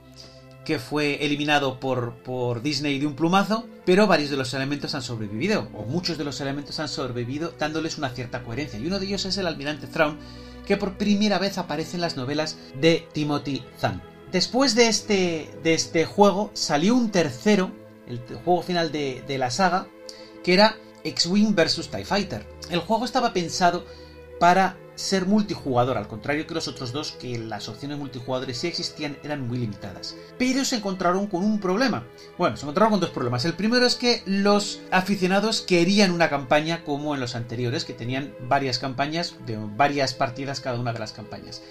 que 0.64 0.78
fue 0.78 1.24
eliminado 1.24 1.78
por, 1.78 2.14
por, 2.22 2.62
Disney 2.62 2.98
de 2.98 3.06
un 3.06 3.14
plumazo, 3.14 3.66
pero 3.84 4.06
varios 4.06 4.30
de 4.30 4.36
los 4.36 4.54
elementos 4.54 4.94
han 4.94 5.02
sobrevivido, 5.02 5.68
o 5.74 5.84
muchos 5.84 6.16
de 6.18 6.24
los 6.24 6.40
elementos 6.40 6.80
han 6.80 6.88
sobrevivido 6.88 7.52
dándoles 7.58 7.98
una 7.98 8.10
cierta 8.10 8.42
coherencia, 8.42 8.78
y 8.78 8.86
uno 8.86 8.98
de 8.98 9.06
ellos 9.06 9.26
es 9.26 9.36
el 9.36 9.46
almirante 9.46 9.86
Thrawn, 9.86 10.18
que 10.66 10.76
por 10.76 10.96
primera 10.96 11.38
vez 11.38 11.58
aparece 11.58 11.96
en 11.96 12.00
las 12.00 12.16
novelas 12.16 12.56
de 12.80 13.06
Timothy 13.12 13.62
Zahn. 13.78 14.02
Después 14.32 14.74
de 14.74 14.88
este, 14.88 15.50
de 15.62 15.74
este 15.74 16.06
juego 16.06 16.50
salió 16.54 16.94
un 16.94 17.10
tercero, 17.10 17.70
el 18.06 18.20
juego 18.44 18.62
final 18.62 18.92
de, 18.92 19.36
la 19.38 19.50
saga, 19.50 19.86
que 20.42 20.54
era 20.54 20.76
X-Wing 21.04 21.54
vs. 21.54 21.88
TIE 21.90 22.04
Fighter. 22.04 22.46
El 22.70 22.80
juego 22.80 23.04
estaba 23.04 23.32
pensado 23.32 23.84
para 24.40 24.76
ser 24.94 25.26
multijugador, 25.26 25.98
al 25.98 26.06
contrario 26.06 26.46
que 26.46 26.54
los 26.54 26.68
otros 26.68 26.92
dos, 26.92 27.12
que 27.12 27.38
las 27.38 27.68
opciones 27.68 27.98
multijugadores 27.98 28.58
sí 28.58 28.68
existían, 28.68 29.16
eran 29.24 29.46
muy 29.46 29.58
limitadas. 29.58 30.14
Pero 30.38 30.64
se 30.64 30.76
encontraron 30.76 31.26
con 31.26 31.42
un 31.42 31.58
problema. 31.58 32.06
Bueno, 32.38 32.56
se 32.56 32.62
encontraron 32.62 32.92
con 32.92 33.00
dos 33.00 33.10
problemas. 33.10 33.44
El 33.44 33.54
primero 33.54 33.86
es 33.86 33.96
que 33.96 34.22
los 34.26 34.80
aficionados 34.90 35.62
querían 35.62 36.12
una 36.12 36.30
campaña 36.30 36.84
como 36.84 37.14
en 37.14 37.20
los 37.20 37.34
anteriores, 37.34 37.84
que 37.84 37.92
tenían 37.92 38.34
varias 38.48 38.78
campañas, 38.78 39.34
de 39.46 39.56
varias 39.56 40.14
partidas 40.14 40.60
cada 40.60 40.78
una 40.78 40.92
de 40.92 41.00
las 41.00 41.12
campañas. 41.12 41.62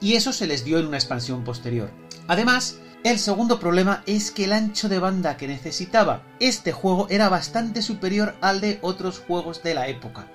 Y 0.00 0.14
eso 0.14 0.32
se 0.32 0.46
les 0.46 0.64
dio 0.64 0.78
en 0.78 0.86
una 0.86 0.98
expansión 0.98 1.44
posterior. 1.44 1.90
Además, 2.28 2.78
el 3.06 3.18
segundo 3.18 3.58
problema 3.58 4.02
es 4.06 4.30
que 4.30 4.44
el 4.44 4.52
ancho 4.52 4.88
de 4.88 4.98
banda 4.98 5.36
que 5.36 5.48
necesitaba 5.48 6.22
este 6.40 6.72
juego 6.72 7.06
era 7.08 7.28
bastante 7.28 7.82
superior 7.82 8.34
al 8.40 8.60
de 8.60 8.78
otros 8.82 9.20
juegos 9.20 9.62
de 9.62 9.74
la 9.74 9.88
época 9.88 10.26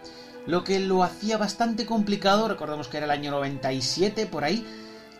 lo 0.45 0.63
que 0.63 0.79
lo 0.79 1.03
hacía 1.03 1.37
bastante 1.37 1.85
complicado, 1.85 2.47
recordamos 2.47 2.87
que 2.87 2.97
era 2.97 3.05
el 3.05 3.11
año 3.11 3.31
97 3.31 4.25
por 4.25 4.43
ahí, 4.43 4.65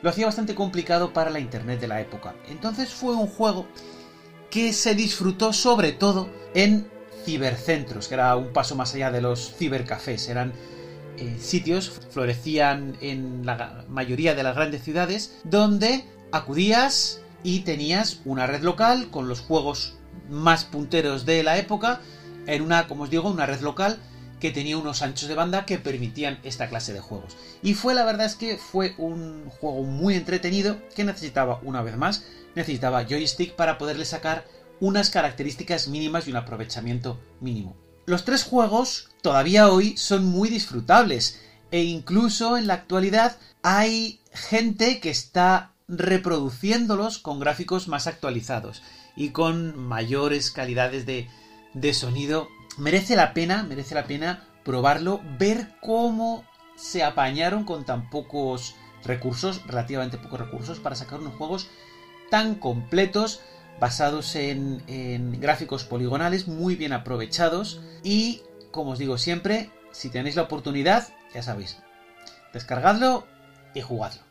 lo 0.01 0.09
hacía 0.09 0.25
bastante 0.25 0.55
complicado 0.55 1.13
para 1.13 1.29
la 1.29 1.39
internet 1.39 1.79
de 1.79 1.87
la 1.87 2.01
época. 2.01 2.35
Entonces 2.49 2.89
fue 2.89 3.15
un 3.15 3.27
juego 3.27 3.67
que 4.49 4.73
se 4.73 4.95
disfrutó 4.95 5.53
sobre 5.53 5.91
todo 5.91 6.29
en 6.53 6.89
cibercentros, 7.23 8.07
que 8.07 8.15
era 8.15 8.35
un 8.35 8.51
paso 8.51 8.75
más 8.75 8.95
allá 8.95 9.11
de 9.11 9.21
los 9.21 9.53
cibercafés, 9.55 10.27
eran 10.27 10.53
eh, 11.17 11.37
sitios, 11.39 12.01
florecían 12.09 12.97
en 12.99 13.45
la 13.45 13.85
mayoría 13.89 14.33
de 14.33 14.43
las 14.43 14.55
grandes 14.55 14.83
ciudades, 14.83 15.39
donde 15.43 16.03
acudías 16.31 17.20
y 17.43 17.59
tenías 17.59 18.21
una 18.25 18.47
red 18.47 18.61
local 18.61 19.09
con 19.09 19.27
los 19.27 19.39
juegos 19.41 19.95
más 20.29 20.65
punteros 20.65 21.25
de 21.25 21.43
la 21.43 21.57
época, 21.57 22.01
en 22.47 22.61
una, 22.61 22.87
como 22.87 23.03
os 23.03 23.09
digo, 23.09 23.29
una 23.29 23.45
red 23.45 23.61
local 23.61 23.97
que 24.39 24.51
tenía 24.51 24.77
unos 24.77 25.03
anchos 25.03 25.29
de 25.29 25.35
banda 25.35 25.65
que 25.65 25.77
permitían 25.77 26.39
esta 26.43 26.67
clase 26.67 26.93
de 26.93 26.99
juegos. 26.99 27.37
Y 27.61 27.75
fue 27.75 27.93
la 27.93 28.03
verdad 28.03 28.25
es 28.25 28.35
que 28.35 28.57
fue 28.57 28.95
un 28.97 29.49
juego 29.49 29.83
muy 29.83 30.15
entretenido 30.15 30.77
que 30.95 31.03
necesitaba, 31.03 31.59
una 31.63 31.83
vez 31.83 31.95
más, 31.95 32.25
necesitaba 32.55 33.05
joystick 33.05 33.55
para 33.55 33.77
poderle 33.77 34.03
sacar 34.03 34.45
unas 34.79 35.11
características 35.11 35.87
mínimas 35.87 36.27
y 36.27 36.31
un 36.31 36.37
aprovechamiento 36.37 37.19
mínimo. 37.39 37.77
Los 38.07 38.25
tres 38.25 38.43
juegos 38.43 39.09
todavía 39.21 39.69
hoy 39.69 39.95
son 39.95 40.25
muy 40.25 40.49
disfrutables 40.49 41.39
e 41.69 41.83
incluso 41.83 42.57
en 42.57 42.65
la 42.65 42.73
actualidad 42.73 43.37
hay 43.61 44.19
gente 44.33 44.99
que 44.99 45.11
está 45.11 45.71
reproduciéndolos 45.91 47.19
con 47.19 47.39
gráficos 47.39 47.89
más 47.89 48.07
actualizados 48.07 48.81
y 49.15 49.29
con 49.29 49.77
mayores 49.77 50.49
calidades 50.49 51.05
de, 51.05 51.93
sonido 51.93 52.47
merece 52.77 53.15
la 53.17 53.33
pena, 53.33 53.63
merece 53.63 53.93
la 53.93 54.05
pena 54.05 54.47
probarlo, 54.63 55.21
ver 55.37 55.75
cómo 55.81 56.45
se 56.77 57.03
apañaron 57.03 57.65
con 57.65 57.85
tan 57.85 58.09
pocos 58.09 58.75
recursos, 59.03 59.61
relativamente 59.67 60.17
pocos 60.17 60.39
recursos, 60.39 60.79
para 60.79 60.95
sacar 60.95 61.19
unos 61.19 61.35
juegos 61.35 61.67
tan 62.29 62.55
completos, 62.55 63.41
basados 63.79 64.35
en, 64.35 64.81
en 64.87 65.41
gráficos 65.41 65.83
poligonales, 65.83 66.47
muy 66.47 66.75
bien 66.75 66.93
aprovechados 66.93 67.81
y, 68.03 68.41
como 68.71 68.91
os 68.91 68.99
digo 68.99 69.17
siempre, 69.17 69.69
si 69.91 70.09
tenéis 70.09 70.37
la 70.37 70.43
oportunidad, 70.43 71.09
ya 71.33 71.43
sabéis, 71.43 71.77
descargadlo 72.53 73.27
y 73.73 73.81
jugadlo. 73.81 74.30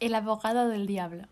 El 0.00 0.14
abogado 0.14 0.68
del 0.68 0.86
diablo. 0.86 1.24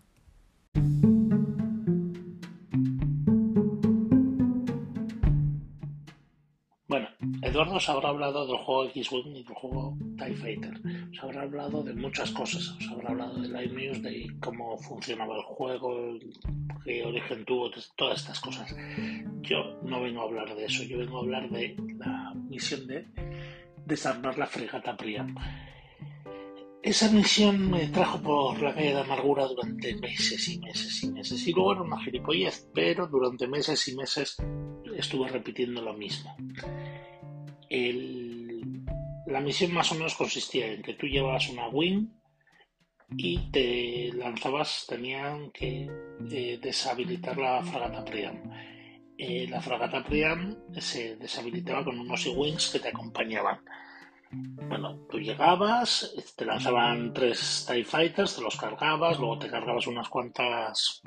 Bueno, 6.89 7.09
Eduardo 7.43 7.77
os 7.77 7.89
habrá 7.89 8.09
hablado 8.09 8.45
del 8.47 8.57
juego 8.57 8.87
X-Wing 8.87 9.37
y 9.37 9.45
del 9.45 9.55
juego 9.55 9.97
TIE 10.19 10.35
Fighter. 10.35 10.81
Os 11.13 11.23
habrá 11.23 11.43
hablado 11.43 11.85
de 11.85 11.95
muchas 11.95 12.33
cosas. 12.33 12.69
Os 12.71 12.89
habrá 12.91 13.11
hablado 13.11 13.41
de 13.41 13.49
Live 13.49 13.75
News, 13.75 14.03
de 14.03 14.37
cómo 14.41 14.77
funcionaba 14.79 15.37
el 15.37 15.43
juego, 15.43 16.19
qué 16.85 17.05
origen 17.05 17.45
tuvo, 17.45 17.71
todas 17.97 18.21
estas 18.21 18.41
cosas. 18.41 18.75
Yo 19.43 19.81
no 19.85 20.01
vengo 20.01 20.23
a 20.23 20.25
hablar 20.25 20.57
de 20.57 20.65
eso. 20.65 20.83
Yo 20.83 20.99
vengo 20.99 21.19
a 21.19 21.21
hablar 21.21 21.49
de 21.51 21.77
la 21.99 22.35
misión 22.35 22.85
de 22.89 23.07
desarmar 23.85 24.37
la 24.37 24.47
fregata 24.47 24.97
Priam. 24.97 25.37
Esa 26.87 27.11
misión 27.11 27.69
me 27.69 27.89
trajo 27.89 28.23
por 28.23 28.63
la 28.63 28.73
calle 28.73 28.95
de 28.95 29.01
amargura 29.01 29.45
durante 29.49 29.97
meses 29.97 30.49
y 30.49 30.61
meses 30.61 31.03
y 31.03 31.11
meses. 31.11 31.45
Y 31.45 31.53
luego 31.53 31.73
era 31.73 31.83
una 31.83 32.01
gilipollez, 32.01 32.69
pero 32.73 33.09
durante 33.09 33.49
meses 33.49 33.89
y 33.89 33.97
meses 33.97 34.37
estuve 34.97 35.27
repitiendo 35.27 35.83
lo 35.83 35.95
mismo. 35.95 36.37
La 39.27 39.41
misión 39.41 39.73
más 39.75 39.91
o 39.91 39.97
menos 39.97 40.15
consistía 40.15 40.69
en 40.69 40.83
que 40.83 40.95
tú 40.95 41.09
llevabas 41.09 41.49
una 41.49 41.67
wing 41.71 42.07
y 43.17 43.51
te 43.51 44.13
lanzabas, 44.17 44.87
tenían 44.89 45.51
que 45.51 45.91
eh, 46.31 46.61
deshabilitar 46.63 47.37
la 47.37 47.65
fragata 47.65 48.05
Priam. 48.05 48.49
Eh, 49.19 49.49
la 49.49 49.61
fragata 49.61 50.05
Priam 50.05 50.57
se 50.79 51.17
deshabilitaba 51.17 51.83
con 51.83 51.99
unos 51.99 52.25
E-Wings 52.27 52.71
que 52.71 52.79
te 52.79 52.91
acompañaban 52.91 53.59
bueno, 54.69 55.07
tú 55.11 55.19
llegabas, 55.19 56.15
te 56.37 56.45
lanzaban 56.45 57.13
tres 57.13 57.67
TIE 57.69 57.85
Fighters, 57.85 58.37
te 58.37 58.43
los 58.43 58.57
cargabas, 58.57 59.19
luego 59.19 59.39
te 59.39 59.49
cargabas 59.49 59.87
unas 59.87 60.09
cuantas 60.09 61.03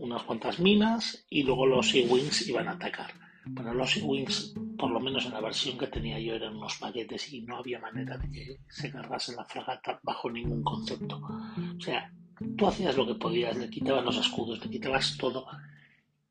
unas 0.00 0.22
cuantas 0.22 0.58
minas 0.58 1.24
y 1.28 1.42
luego 1.42 1.66
los 1.66 1.94
E-Wings 1.94 2.48
iban 2.48 2.68
a 2.68 2.72
atacar. 2.72 3.12
Bueno, 3.46 3.74
los 3.74 3.96
E-Wings, 3.96 4.54
por 4.78 4.90
lo 4.90 5.00
menos 5.00 5.26
en 5.26 5.32
la 5.32 5.40
versión 5.40 5.78
que 5.78 5.86
tenía 5.86 6.18
yo, 6.18 6.34
eran 6.34 6.56
unos 6.56 6.76
paquetes 6.76 7.32
y 7.32 7.42
no 7.42 7.58
había 7.58 7.78
manera 7.78 8.16
de 8.16 8.30
que 8.30 8.56
se 8.68 8.90
cargase 8.90 9.34
la 9.34 9.44
fragata 9.44 10.00
bajo 10.02 10.30
ningún 10.30 10.62
concepto. 10.62 11.20
O 11.76 11.80
sea, 11.80 12.12
tú 12.56 12.66
hacías 12.66 12.96
lo 12.96 13.06
que 13.06 13.14
podías, 13.14 13.56
le 13.56 13.70
quitabas 13.70 14.04
los 14.04 14.18
escudos, 14.18 14.64
le 14.64 14.70
quitabas 14.70 15.16
todo 15.18 15.46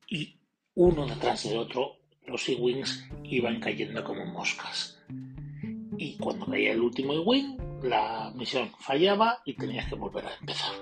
y 0.08 0.38
uno 0.76 1.06
detrás 1.06 1.44
de 1.44 1.58
otro 1.58 1.98
los 2.26 2.48
E-Wings 2.50 3.10
iban 3.24 3.60
cayendo 3.60 4.04
como 4.04 4.26
moscas 4.26 4.97
y 5.98 6.18
cuando 6.18 6.46
caía 6.46 6.72
el 6.72 6.82
último 6.82 7.14
win 7.22 7.58
la 7.84 8.32
misión 8.36 8.70
fallaba 8.80 9.42
y 9.46 9.54
tenías 9.54 9.88
que 9.88 9.96
volver 9.96 10.26
a 10.26 10.36
empezar. 10.36 10.74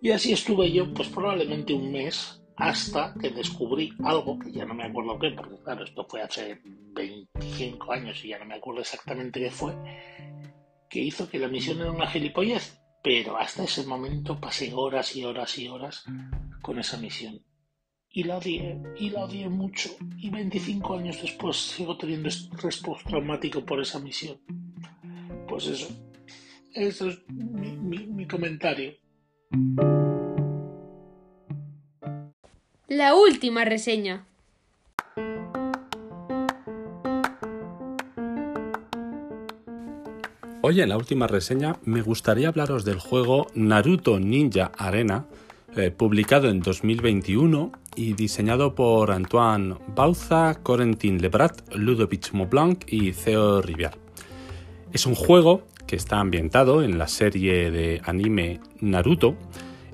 Y 0.00 0.10
así 0.10 0.32
estuve 0.32 0.72
yo, 0.72 0.92
pues 0.92 1.08
probablemente 1.08 1.74
un 1.74 1.92
mes, 1.92 2.42
hasta 2.56 3.14
que 3.20 3.30
descubrí 3.30 3.92
algo, 4.04 4.38
que 4.38 4.50
ya 4.50 4.64
no 4.64 4.74
me 4.74 4.84
acuerdo 4.84 5.18
qué, 5.18 5.30
porque 5.30 5.56
claro, 5.62 5.84
esto 5.84 6.04
fue 6.08 6.22
hace 6.22 6.60
25 6.64 7.92
años 7.92 8.24
y 8.24 8.28
ya 8.28 8.38
no 8.38 8.46
me 8.46 8.56
acuerdo 8.56 8.80
exactamente 8.80 9.40
qué 9.40 9.50
fue, 9.50 9.74
que 10.88 11.00
hizo 11.00 11.28
que 11.28 11.38
la 11.38 11.48
misión 11.48 11.80
era 11.80 11.92
una 11.92 12.08
gilipollez, 12.08 12.80
pero 13.02 13.36
hasta 13.36 13.64
ese 13.64 13.84
momento 13.86 14.40
pasé 14.40 14.72
horas 14.74 15.14
y 15.16 15.24
horas 15.24 15.58
y 15.58 15.68
horas 15.68 16.04
con 16.62 16.78
esa 16.78 16.96
misión 16.98 17.40
y 18.12 18.24
la 18.24 18.36
odié, 18.36 18.78
y 18.98 19.10
la 19.10 19.24
odié 19.24 19.48
mucho. 19.48 19.90
Y 20.18 20.30
25 20.30 20.98
años 20.98 21.20
después 21.22 21.56
sigo 21.56 21.96
teniendo 21.96 22.28
estrés 22.28 22.78
postraumático 22.78 23.64
por 23.64 23.80
esa 23.80 23.98
misión. 23.98 24.38
Pues 25.48 25.66
eso, 25.66 25.88
eso 26.74 27.08
es 27.08 27.18
mi, 27.28 28.06
mi 28.06 28.26
comentario. 28.26 28.94
La 32.86 33.14
última 33.14 33.64
reseña. 33.64 34.26
Hoy 40.64 40.80
en 40.80 40.88
la 40.90 40.96
última 40.96 41.26
reseña 41.26 41.76
me 41.84 42.02
gustaría 42.02 42.48
hablaros 42.48 42.84
del 42.84 43.00
juego 43.00 43.48
Naruto 43.54 44.20
Ninja 44.20 44.70
Arena, 44.78 45.26
eh, 45.74 45.90
publicado 45.90 46.50
en 46.50 46.60
2021 46.60 47.72
y 47.96 48.12
diseñado 48.12 48.74
por 48.74 49.10
Antoine 49.10 49.76
Bauza, 49.94 50.56
Corentin 50.62 51.22
Lebrat, 51.22 51.74
Ludovic 51.74 52.32
Maublanc 52.32 52.84
y 52.86 53.12
Theo 53.12 53.62
Rivière. 53.62 53.96
Es 54.92 55.06
un 55.06 55.14
juego 55.14 55.66
que 55.86 55.96
está 55.96 56.20
ambientado 56.20 56.82
en 56.82 56.98
la 56.98 57.08
serie 57.08 57.70
de 57.70 58.02
anime 58.04 58.60
Naruto, 58.80 59.34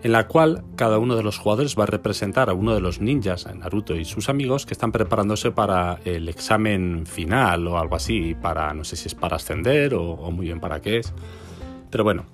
en 0.02 0.10
la 0.10 0.26
cual 0.26 0.64
cada 0.74 0.98
uno 0.98 1.14
de 1.14 1.22
los 1.22 1.38
jugadores 1.38 1.78
va 1.78 1.84
a 1.84 1.86
representar 1.86 2.50
a 2.50 2.54
uno 2.54 2.74
de 2.74 2.80
los 2.80 3.00
ninjas, 3.00 3.46
Naruto 3.54 3.94
y 3.94 4.04
sus 4.04 4.28
amigos, 4.28 4.66
que 4.66 4.74
están 4.74 4.90
preparándose 4.90 5.52
para 5.52 6.00
el 6.04 6.28
examen 6.28 7.06
final 7.06 7.68
o 7.68 7.78
algo 7.78 7.94
así, 7.94 8.34
para 8.34 8.74
no 8.74 8.82
sé 8.82 8.96
si 8.96 9.06
es 9.06 9.14
para 9.14 9.36
ascender 9.36 9.94
o, 9.94 10.02
o 10.10 10.32
muy 10.32 10.46
bien 10.46 10.58
para 10.58 10.80
qué 10.80 10.98
es. 10.98 11.14
Pero 11.88 12.02
bueno, 12.02 12.26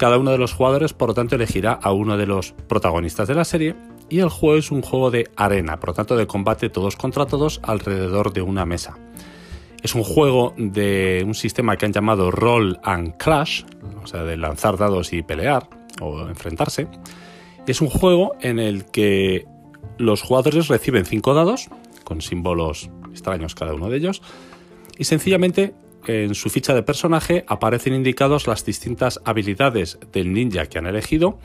cada 0.00 0.16
uno 0.16 0.30
de 0.30 0.38
los 0.38 0.54
jugadores, 0.54 0.94
por 0.94 1.10
lo 1.10 1.14
tanto, 1.14 1.34
elegirá 1.34 1.72
a 1.74 1.92
uno 1.92 2.16
de 2.16 2.24
los 2.24 2.52
protagonistas 2.52 3.28
de 3.28 3.34
la 3.34 3.44
serie 3.44 3.74
y 4.08 4.20
el 4.20 4.30
juego 4.30 4.56
es 4.56 4.70
un 4.70 4.80
juego 4.80 5.10
de 5.10 5.28
arena, 5.36 5.78
por 5.78 5.90
lo 5.90 5.94
tanto, 5.94 6.16
de 6.16 6.26
combate 6.26 6.70
todos 6.70 6.96
contra 6.96 7.26
todos 7.26 7.60
alrededor 7.62 8.32
de 8.32 8.40
una 8.40 8.64
mesa. 8.64 8.96
Es 9.82 9.94
un 9.94 10.02
juego 10.02 10.54
de 10.56 11.22
un 11.26 11.34
sistema 11.34 11.76
que 11.76 11.84
han 11.84 11.92
llamado 11.92 12.30
Roll 12.30 12.80
and 12.82 13.18
Clash, 13.18 13.64
o 14.02 14.06
sea, 14.06 14.24
de 14.24 14.38
lanzar 14.38 14.78
dados 14.78 15.12
y 15.12 15.22
pelear 15.22 15.68
o 16.00 16.26
enfrentarse. 16.28 16.88
Es 17.66 17.82
un 17.82 17.90
juego 17.90 18.36
en 18.40 18.58
el 18.58 18.86
que 18.86 19.44
los 19.98 20.22
jugadores 20.22 20.68
reciben 20.68 21.04
cinco 21.04 21.34
dados, 21.34 21.68
con 22.04 22.22
símbolos 22.22 22.88
extraños 23.10 23.54
cada 23.54 23.74
uno 23.74 23.90
de 23.90 23.98
ellos, 23.98 24.22
y 24.96 25.04
sencillamente 25.04 25.74
en 26.06 26.34
su 26.34 26.50
ficha 26.50 26.74
de 26.74 26.82
personaje 26.82 27.44
aparecen 27.46 27.94
indicados 27.94 28.46
las 28.46 28.64
distintas 28.64 29.20
habilidades 29.24 29.98
del 30.12 30.32
ninja 30.32 30.66
que 30.66 30.78
han 30.78 30.86
elegido 30.86 31.38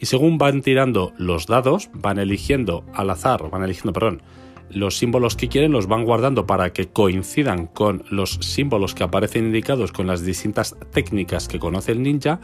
y 0.00 0.06
según 0.06 0.38
van 0.38 0.62
tirando 0.62 1.12
los 1.16 1.46
dados, 1.46 1.90
van 1.94 2.18
eligiendo 2.18 2.84
al 2.92 3.10
azar, 3.10 3.48
van 3.50 3.62
eligiendo, 3.62 3.92
perdón, 3.92 4.22
los 4.70 4.96
símbolos 4.96 5.36
que 5.36 5.48
quieren 5.48 5.72
los 5.72 5.86
van 5.86 6.04
guardando 6.04 6.46
para 6.46 6.72
que 6.72 6.88
coincidan 6.88 7.66
con 7.66 8.04
los 8.10 8.38
símbolos 8.40 8.94
que 8.94 9.04
aparecen 9.04 9.46
indicados 9.46 9.92
con 9.92 10.06
las 10.06 10.24
distintas 10.24 10.76
técnicas 10.92 11.48
que 11.48 11.58
conoce 11.58 11.92
el 11.92 12.02
ninja 12.02 12.40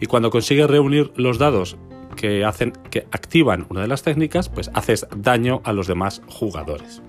y 0.00 0.06
cuando 0.06 0.30
consigue 0.30 0.66
reunir 0.66 1.12
los 1.16 1.38
dados 1.38 1.76
que 2.16 2.44
hacen 2.44 2.72
que 2.90 3.06
activan 3.12 3.66
una 3.68 3.82
de 3.82 3.88
las 3.88 4.02
técnicas, 4.02 4.48
pues 4.48 4.70
haces 4.74 5.06
daño 5.16 5.60
a 5.64 5.72
los 5.72 5.86
demás 5.86 6.20
jugadores. 6.26 7.00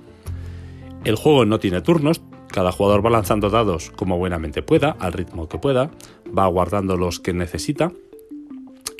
El 1.03 1.15
juego 1.15 1.45
no 1.45 1.59
tiene 1.59 1.81
turnos, 1.81 2.21
cada 2.51 2.71
jugador 2.71 3.05
va 3.05 3.09
lanzando 3.09 3.49
dados 3.49 3.91
como 3.95 4.17
buenamente 4.17 4.61
pueda, 4.61 4.95
al 4.99 5.13
ritmo 5.13 5.47
que 5.47 5.57
pueda, 5.57 5.91
va 6.37 6.47
guardando 6.47 6.97
los 6.97 7.19
que 7.19 7.33
necesita 7.33 7.91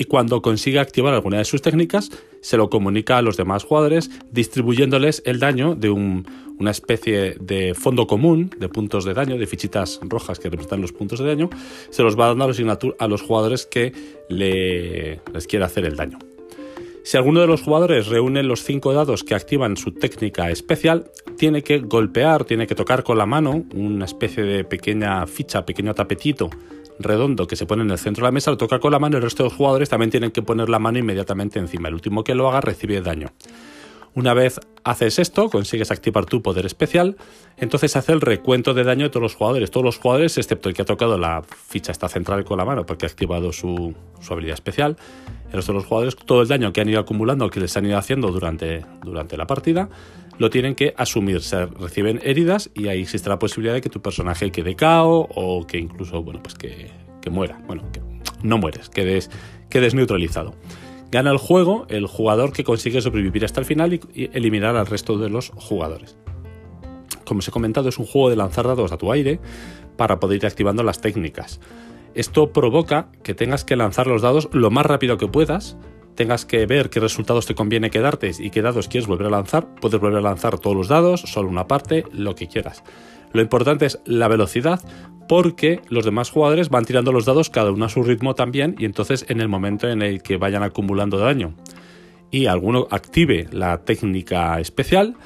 y 0.00 0.04
cuando 0.04 0.40
consigue 0.40 0.78
activar 0.78 1.12
alguna 1.12 1.36
de 1.36 1.44
sus 1.44 1.60
técnicas 1.60 2.10
se 2.40 2.56
lo 2.56 2.70
comunica 2.70 3.18
a 3.18 3.22
los 3.22 3.36
demás 3.36 3.64
jugadores 3.64 4.10
distribuyéndoles 4.32 5.22
el 5.26 5.40
daño 5.40 5.74
de 5.74 5.90
una 5.90 6.70
especie 6.70 7.36
de 7.38 7.74
fondo 7.74 8.06
común 8.06 8.50
de 8.58 8.70
puntos 8.70 9.04
de 9.04 9.12
daño, 9.12 9.36
de 9.36 9.46
fichitas 9.46 10.00
rojas 10.02 10.38
que 10.38 10.48
representan 10.48 10.80
los 10.80 10.92
puntos 10.92 11.18
de 11.18 11.26
daño, 11.26 11.50
se 11.90 12.02
los 12.02 12.18
va 12.18 12.28
dando 12.28 12.44
a 12.44 12.48
los, 12.48 12.58
a 12.98 13.08
los 13.08 13.20
jugadores 13.20 13.66
que 13.66 13.92
les 14.30 15.46
quiere 15.46 15.66
hacer 15.66 15.84
el 15.84 15.96
daño. 15.96 16.18
Si 17.10 17.16
alguno 17.16 17.40
de 17.40 17.48
los 17.48 17.62
jugadores 17.62 18.06
reúne 18.06 18.44
los 18.44 18.62
cinco 18.62 18.94
dados 18.94 19.24
que 19.24 19.34
activan 19.34 19.76
su 19.76 19.90
técnica 19.90 20.48
especial, 20.48 21.10
tiene 21.36 21.64
que 21.64 21.80
golpear, 21.80 22.44
tiene 22.44 22.68
que 22.68 22.76
tocar 22.76 23.02
con 23.02 23.18
la 23.18 23.26
mano 23.26 23.64
una 23.74 24.04
especie 24.04 24.44
de 24.44 24.62
pequeña 24.62 25.26
ficha, 25.26 25.66
pequeño 25.66 25.92
tapetito 25.92 26.50
redondo 27.00 27.48
que 27.48 27.56
se 27.56 27.66
pone 27.66 27.82
en 27.82 27.90
el 27.90 27.98
centro 27.98 28.22
de 28.22 28.28
la 28.28 28.30
mesa, 28.30 28.52
lo 28.52 28.56
toca 28.56 28.78
con 28.78 28.92
la 28.92 29.00
mano 29.00 29.16
y 29.16 29.18
el 29.18 29.22
resto 29.24 29.42
de 29.42 29.48
los 29.48 29.56
jugadores 29.56 29.88
también 29.88 30.12
tienen 30.12 30.30
que 30.30 30.42
poner 30.42 30.68
la 30.68 30.78
mano 30.78 30.98
inmediatamente 30.98 31.58
encima. 31.58 31.88
El 31.88 31.94
último 31.94 32.22
que 32.22 32.36
lo 32.36 32.48
haga 32.48 32.60
recibe 32.60 33.00
daño. 33.00 33.32
Una 34.14 34.34
vez 34.34 34.58
haces 34.82 35.18
esto, 35.20 35.48
consigues 35.50 35.90
activar 35.92 36.26
tu 36.26 36.42
poder 36.42 36.66
especial, 36.66 37.16
entonces 37.56 37.94
hace 37.94 38.12
el 38.12 38.20
recuento 38.20 38.74
de 38.74 38.82
daño 38.82 39.04
de 39.04 39.10
todos 39.10 39.22
los 39.22 39.34
jugadores. 39.36 39.70
Todos 39.70 39.84
los 39.84 39.98
jugadores, 39.98 40.36
excepto 40.36 40.68
el 40.68 40.74
que 40.74 40.82
ha 40.82 40.84
tocado 40.84 41.16
la 41.16 41.42
ficha 41.42 41.92
esta 41.92 42.08
central 42.08 42.44
con 42.44 42.58
la 42.58 42.64
mano 42.64 42.84
porque 42.86 43.06
ha 43.06 43.08
activado 43.08 43.52
su, 43.52 43.94
su 44.20 44.32
habilidad 44.32 44.54
especial, 44.54 44.96
el 45.46 45.52
resto 45.52 45.72
de 45.72 45.78
los 45.78 45.86
jugadores, 45.86 46.16
todo 46.16 46.42
el 46.42 46.48
daño 46.48 46.72
que 46.72 46.80
han 46.80 46.88
ido 46.88 46.98
acumulando, 46.98 47.50
que 47.50 47.60
les 47.60 47.76
han 47.76 47.86
ido 47.86 47.98
haciendo 47.98 48.32
durante, 48.32 48.84
durante 49.04 49.36
la 49.36 49.46
partida, 49.46 49.88
lo 50.38 50.50
tienen 50.50 50.74
que 50.74 50.92
asumir. 50.96 51.40
Se 51.42 51.66
reciben 51.66 52.20
heridas 52.24 52.70
y 52.74 52.88
ahí 52.88 53.02
existe 53.02 53.28
la 53.28 53.38
posibilidad 53.38 53.74
de 53.74 53.80
que 53.80 53.90
tu 53.90 54.02
personaje 54.02 54.50
quede 54.50 54.74
cao 54.74 55.28
o 55.34 55.66
que 55.66 55.78
incluso, 55.78 56.22
bueno, 56.22 56.42
pues 56.42 56.54
que, 56.54 56.90
que 57.20 57.30
muera. 57.30 57.60
Bueno, 57.66 57.84
no 58.42 58.58
mueres, 58.58 58.88
quedes, 58.88 59.30
quedes 59.68 59.94
neutralizado. 59.94 60.54
Gana 61.10 61.30
el 61.32 61.38
juego 61.38 61.86
el 61.88 62.06
jugador 62.06 62.52
que 62.52 62.62
consigue 62.62 63.00
sobrevivir 63.00 63.44
hasta 63.44 63.60
el 63.60 63.66
final 63.66 63.94
y, 63.94 64.30
eliminar 64.32 64.76
al 64.76 64.86
resto 64.86 65.18
de 65.18 65.28
los 65.28 65.50
jugadores. 65.50 66.16
Como 67.24 67.38
os 67.38 67.48
he 67.48 67.50
comentado, 67.50 67.88
es 67.88 67.98
un 67.98 68.06
juego 68.06 68.30
de 68.30 68.36
lanzar 68.36 68.66
dados 68.66 68.92
a 68.92 68.98
tu 68.98 69.10
aire 69.10 69.40
para 69.96 70.20
poder 70.20 70.38
ir 70.38 70.46
activando 70.46 70.82
las 70.82 71.00
técnicas. 71.00 71.60
Esto 72.14 72.52
provoca 72.52 73.10
que 73.22 73.34
tengas 73.34 73.64
que 73.64 73.76
lanzar 73.76 74.06
los 74.06 74.22
dados 74.22 74.48
lo 74.52 74.70
más 74.70 74.86
rápido 74.86 75.16
que 75.16 75.28
puedas, 75.28 75.76
tengas 76.14 76.44
que 76.44 76.66
ver 76.66 76.90
qué 76.90 77.00
resultados 77.00 77.46
te 77.46 77.54
conviene 77.54 77.90
quedarte 77.90 78.32
y 78.38 78.50
qué 78.50 78.62
dados 78.62 78.88
quieres 78.88 79.08
volver 79.08 79.28
a 79.28 79.30
lanzar. 79.30 79.74
Puedes 79.76 80.00
volver 80.00 80.18
a 80.18 80.22
lanzar 80.22 80.58
todos 80.58 80.76
los 80.76 80.88
dados, 80.88 81.22
solo 81.22 81.48
una 81.48 81.66
parte, 81.66 82.04
lo 82.12 82.34
que 82.34 82.48
quieras. 82.48 82.82
Lo 83.32 83.42
importante 83.42 83.86
es 83.86 84.00
la 84.04 84.28
velocidad 84.28 84.80
porque 85.28 85.80
los 85.88 86.04
demás 86.04 86.30
jugadores 86.30 86.70
van 86.70 86.84
tirando 86.84 87.12
los 87.12 87.24
dados 87.24 87.50
cada 87.50 87.70
uno 87.70 87.84
a 87.84 87.88
su 87.88 88.02
ritmo 88.02 88.34
también 88.34 88.74
y 88.78 88.84
entonces 88.84 89.24
en 89.28 89.40
el 89.40 89.48
momento 89.48 89.88
en 89.88 90.02
el 90.02 90.22
que 90.22 90.36
vayan 90.36 90.62
acumulando 90.62 91.18
daño 91.18 91.54
y 92.30 92.46
alguno 92.46 92.88
active 92.90 93.46
la 93.52 93.84
técnica 93.84 94.58
especial, 94.60 95.16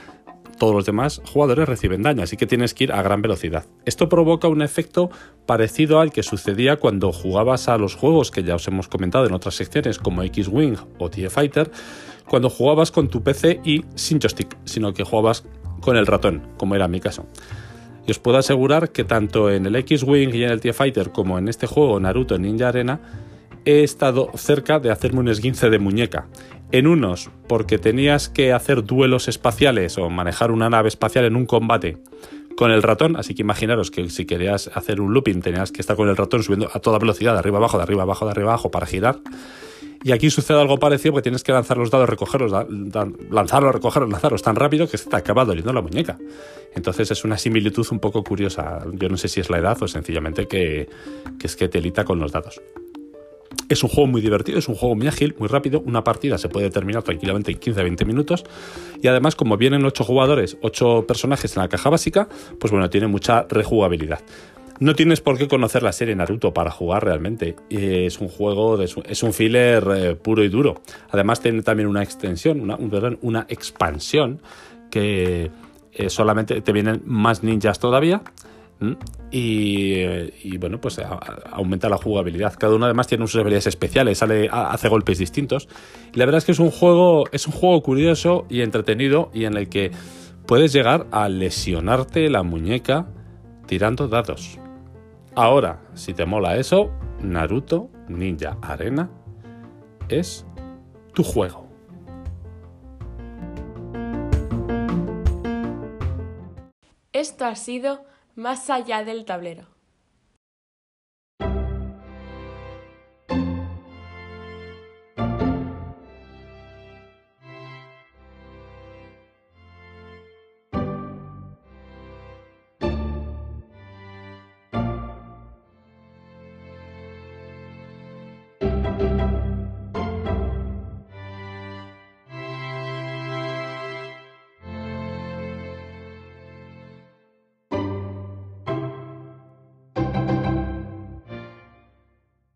todos 0.58 0.74
los 0.74 0.86
demás 0.86 1.20
jugadores 1.30 1.68
reciben 1.68 2.02
daño, 2.02 2.22
así 2.22 2.36
que 2.36 2.46
tienes 2.46 2.74
que 2.74 2.84
ir 2.84 2.92
a 2.92 3.02
gran 3.02 3.22
velocidad. 3.22 3.66
Esto 3.84 4.08
provoca 4.08 4.48
un 4.48 4.62
efecto 4.62 5.10
parecido 5.46 6.00
al 6.00 6.12
que 6.12 6.22
sucedía 6.22 6.76
cuando 6.76 7.12
jugabas 7.12 7.68
a 7.68 7.78
los 7.78 7.94
juegos 7.94 8.30
que 8.30 8.42
ya 8.42 8.54
os 8.54 8.66
hemos 8.68 8.88
comentado 8.88 9.26
en 9.26 9.34
otras 9.34 9.56
secciones 9.56 9.98
como 9.98 10.22
X-Wing 10.22 10.76
o 10.98 11.10
TIE 11.10 11.30
Fighter, 11.30 11.70
cuando 12.26 12.48
jugabas 12.48 12.90
con 12.90 13.08
tu 13.08 13.22
PC 13.22 13.60
y 13.64 13.84
sin 13.94 14.18
joystick, 14.18 14.56
sino 14.64 14.94
que 14.94 15.04
jugabas 15.04 15.44
con 15.80 15.96
el 15.96 16.06
ratón, 16.06 16.42
como 16.56 16.74
era 16.74 16.88
mi 16.88 17.00
caso. 17.00 17.26
Y 18.06 18.10
os 18.10 18.18
puedo 18.18 18.38
asegurar 18.38 18.90
que 18.90 19.04
tanto 19.04 19.50
en 19.50 19.66
el 19.66 19.76
X-Wing 19.76 20.34
y 20.34 20.44
en 20.44 20.50
el 20.50 20.60
TIE 20.60 20.72
Fighter 20.72 21.10
como 21.10 21.38
en 21.38 21.48
este 21.48 21.66
juego 21.66 21.98
Naruto 22.00 22.38
Ninja 22.38 22.68
Arena 22.68 23.00
he 23.64 23.82
estado 23.82 24.30
cerca 24.34 24.78
de 24.78 24.90
hacerme 24.90 25.20
un 25.20 25.28
esguince 25.28 25.70
de 25.70 25.78
muñeca. 25.78 26.26
En 26.70 26.86
unos, 26.86 27.30
porque 27.46 27.78
tenías 27.78 28.28
que 28.28 28.52
hacer 28.52 28.84
duelos 28.84 29.28
espaciales 29.28 29.96
o 29.96 30.10
manejar 30.10 30.50
una 30.50 30.68
nave 30.68 30.88
espacial 30.88 31.24
en 31.24 31.36
un 31.36 31.46
combate 31.46 31.98
con 32.56 32.70
el 32.70 32.82
ratón, 32.82 33.16
así 33.16 33.34
que 33.34 33.42
imaginaros 33.42 33.90
que 33.90 34.08
si 34.10 34.26
querías 34.26 34.70
hacer 34.74 35.00
un 35.00 35.12
looping 35.12 35.40
tenías 35.40 35.72
que 35.72 35.80
estar 35.80 35.96
con 35.96 36.08
el 36.08 36.16
ratón 36.16 36.42
subiendo 36.42 36.68
a 36.72 36.80
toda 36.80 36.98
velocidad, 36.98 37.32
de 37.32 37.38
arriba 37.38 37.58
abajo, 37.58 37.78
de 37.78 37.82
arriba 37.82 38.02
abajo, 38.02 38.24
de 38.26 38.30
arriba 38.30 38.50
abajo, 38.50 38.70
para 38.70 38.86
girar. 38.86 39.20
Y 40.02 40.12
aquí 40.12 40.30
sucede 40.30 40.60
algo 40.60 40.78
parecido 40.78 41.12
porque 41.12 41.24
tienes 41.24 41.42
que 41.42 41.52
lanzar 41.52 41.76
los 41.76 41.90
dados, 41.90 42.08
recogerlos, 42.08 42.52
lanzarlos, 43.30 43.74
recogerlos, 43.74 44.10
lanzarlos 44.10 44.42
tan 44.42 44.56
rápido 44.56 44.88
que 44.88 44.98
se 44.98 45.08
te 45.08 45.16
acaba 45.16 45.44
doliendo 45.44 45.72
la 45.72 45.80
muñeca. 45.80 46.18
Entonces 46.74 47.10
es 47.10 47.24
una 47.24 47.38
similitud 47.38 47.86
un 47.90 48.00
poco 48.00 48.22
curiosa. 48.22 48.84
Yo 48.92 49.08
no 49.08 49.16
sé 49.16 49.28
si 49.28 49.40
es 49.40 49.48
la 49.48 49.58
edad 49.58 49.82
o 49.82 49.88
sencillamente 49.88 50.46
que, 50.46 50.88
que 51.38 51.46
es 51.46 51.56
que 51.56 51.68
te 51.68 51.78
elita 51.78 52.04
con 52.04 52.18
los 52.18 52.32
dados. 52.32 52.60
Es 53.68 53.82
un 53.82 53.88
juego 53.88 54.06
muy 54.06 54.20
divertido, 54.20 54.58
es 54.58 54.68
un 54.68 54.74
juego 54.74 54.94
muy 54.94 55.06
ágil, 55.06 55.34
muy 55.38 55.48
rápido. 55.48 55.82
Una 55.86 56.04
partida 56.04 56.38
se 56.38 56.48
puede 56.48 56.70
terminar 56.70 57.02
tranquilamente 57.02 57.50
en 57.52 57.60
15-20 57.60 58.04
minutos. 58.04 58.44
Y 59.00 59.08
además, 59.08 59.36
como 59.36 59.56
vienen 59.56 59.84
8 59.84 60.04
jugadores, 60.04 60.58
8 60.60 61.06
personajes 61.06 61.56
en 61.56 61.62
la 61.62 61.68
caja 61.68 61.88
básica, 61.88 62.28
pues 62.58 62.70
bueno, 62.70 62.90
tiene 62.90 63.06
mucha 63.06 63.46
rejugabilidad. 63.48 64.20
No 64.80 64.94
tienes 64.94 65.20
por 65.20 65.38
qué 65.38 65.46
conocer 65.46 65.82
la 65.82 65.92
serie 65.92 66.16
Naruto 66.16 66.52
para 66.52 66.70
jugar 66.70 67.04
realmente. 67.04 67.54
Es 67.70 68.18
un 68.20 68.28
juego, 68.28 68.76
de, 68.76 68.90
es 69.06 69.22
un 69.22 69.32
filler 69.32 69.86
eh, 69.94 70.14
puro 70.16 70.42
y 70.42 70.48
duro. 70.48 70.82
Además 71.10 71.40
tiene 71.40 71.62
también 71.62 71.88
una 71.88 72.02
extensión, 72.02 72.68
una, 73.22 73.46
expansión 73.48 74.42
que 74.90 75.50
eh, 75.92 76.10
solamente 76.10 76.60
te 76.60 76.72
vienen 76.72 77.02
más 77.04 77.44
ninjas 77.44 77.78
todavía 77.78 78.22
y, 79.30 80.58
bueno, 80.58 80.80
pues 80.80 81.00
aumenta 81.50 81.88
la 81.88 81.96
jugabilidad. 81.96 82.54
Cada 82.58 82.74
uno 82.74 82.84
además 82.84 83.06
tiene 83.06 83.26
sus 83.26 83.40
habilidades 83.40 83.68
especiales, 83.68 84.18
sale, 84.18 84.48
hace 84.50 84.88
golpes 84.88 85.18
distintos. 85.18 85.68
Y 86.12 86.18
la 86.18 86.26
verdad 86.26 86.38
es 86.38 86.44
que 86.44 86.52
es 86.52 86.58
un 86.58 86.70
juego, 86.70 87.24
es 87.32 87.46
un 87.46 87.52
juego 87.52 87.82
curioso 87.82 88.46
y 88.48 88.60
entretenido 88.60 89.30
y 89.32 89.44
en 89.44 89.56
el 89.56 89.68
que 89.68 89.92
puedes 90.46 90.72
llegar 90.72 91.06
a 91.12 91.28
lesionarte 91.28 92.28
la 92.28 92.42
muñeca 92.42 93.06
tirando 93.66 94.08
dados. 94.08 94.58
Ahora, 95.36 95.80
si 95.94 96.14
te 96.14 96.26
mola 96.26 96.56
eso, 96.56 96.92
Naruto 97.20 97.90
Ninja 98.08 98.56
Arena 98.62 99.10
es 100.08 100.46
tu 101.12 101.24
juego. 101.24 101.66
Esto 107.12 107.46
ha 107.46 107.56
sido 107.56 108.04
más 108.36 108.70
allá 108.70 109.02
del 109.02 109.24
tablero. 109.24 109.73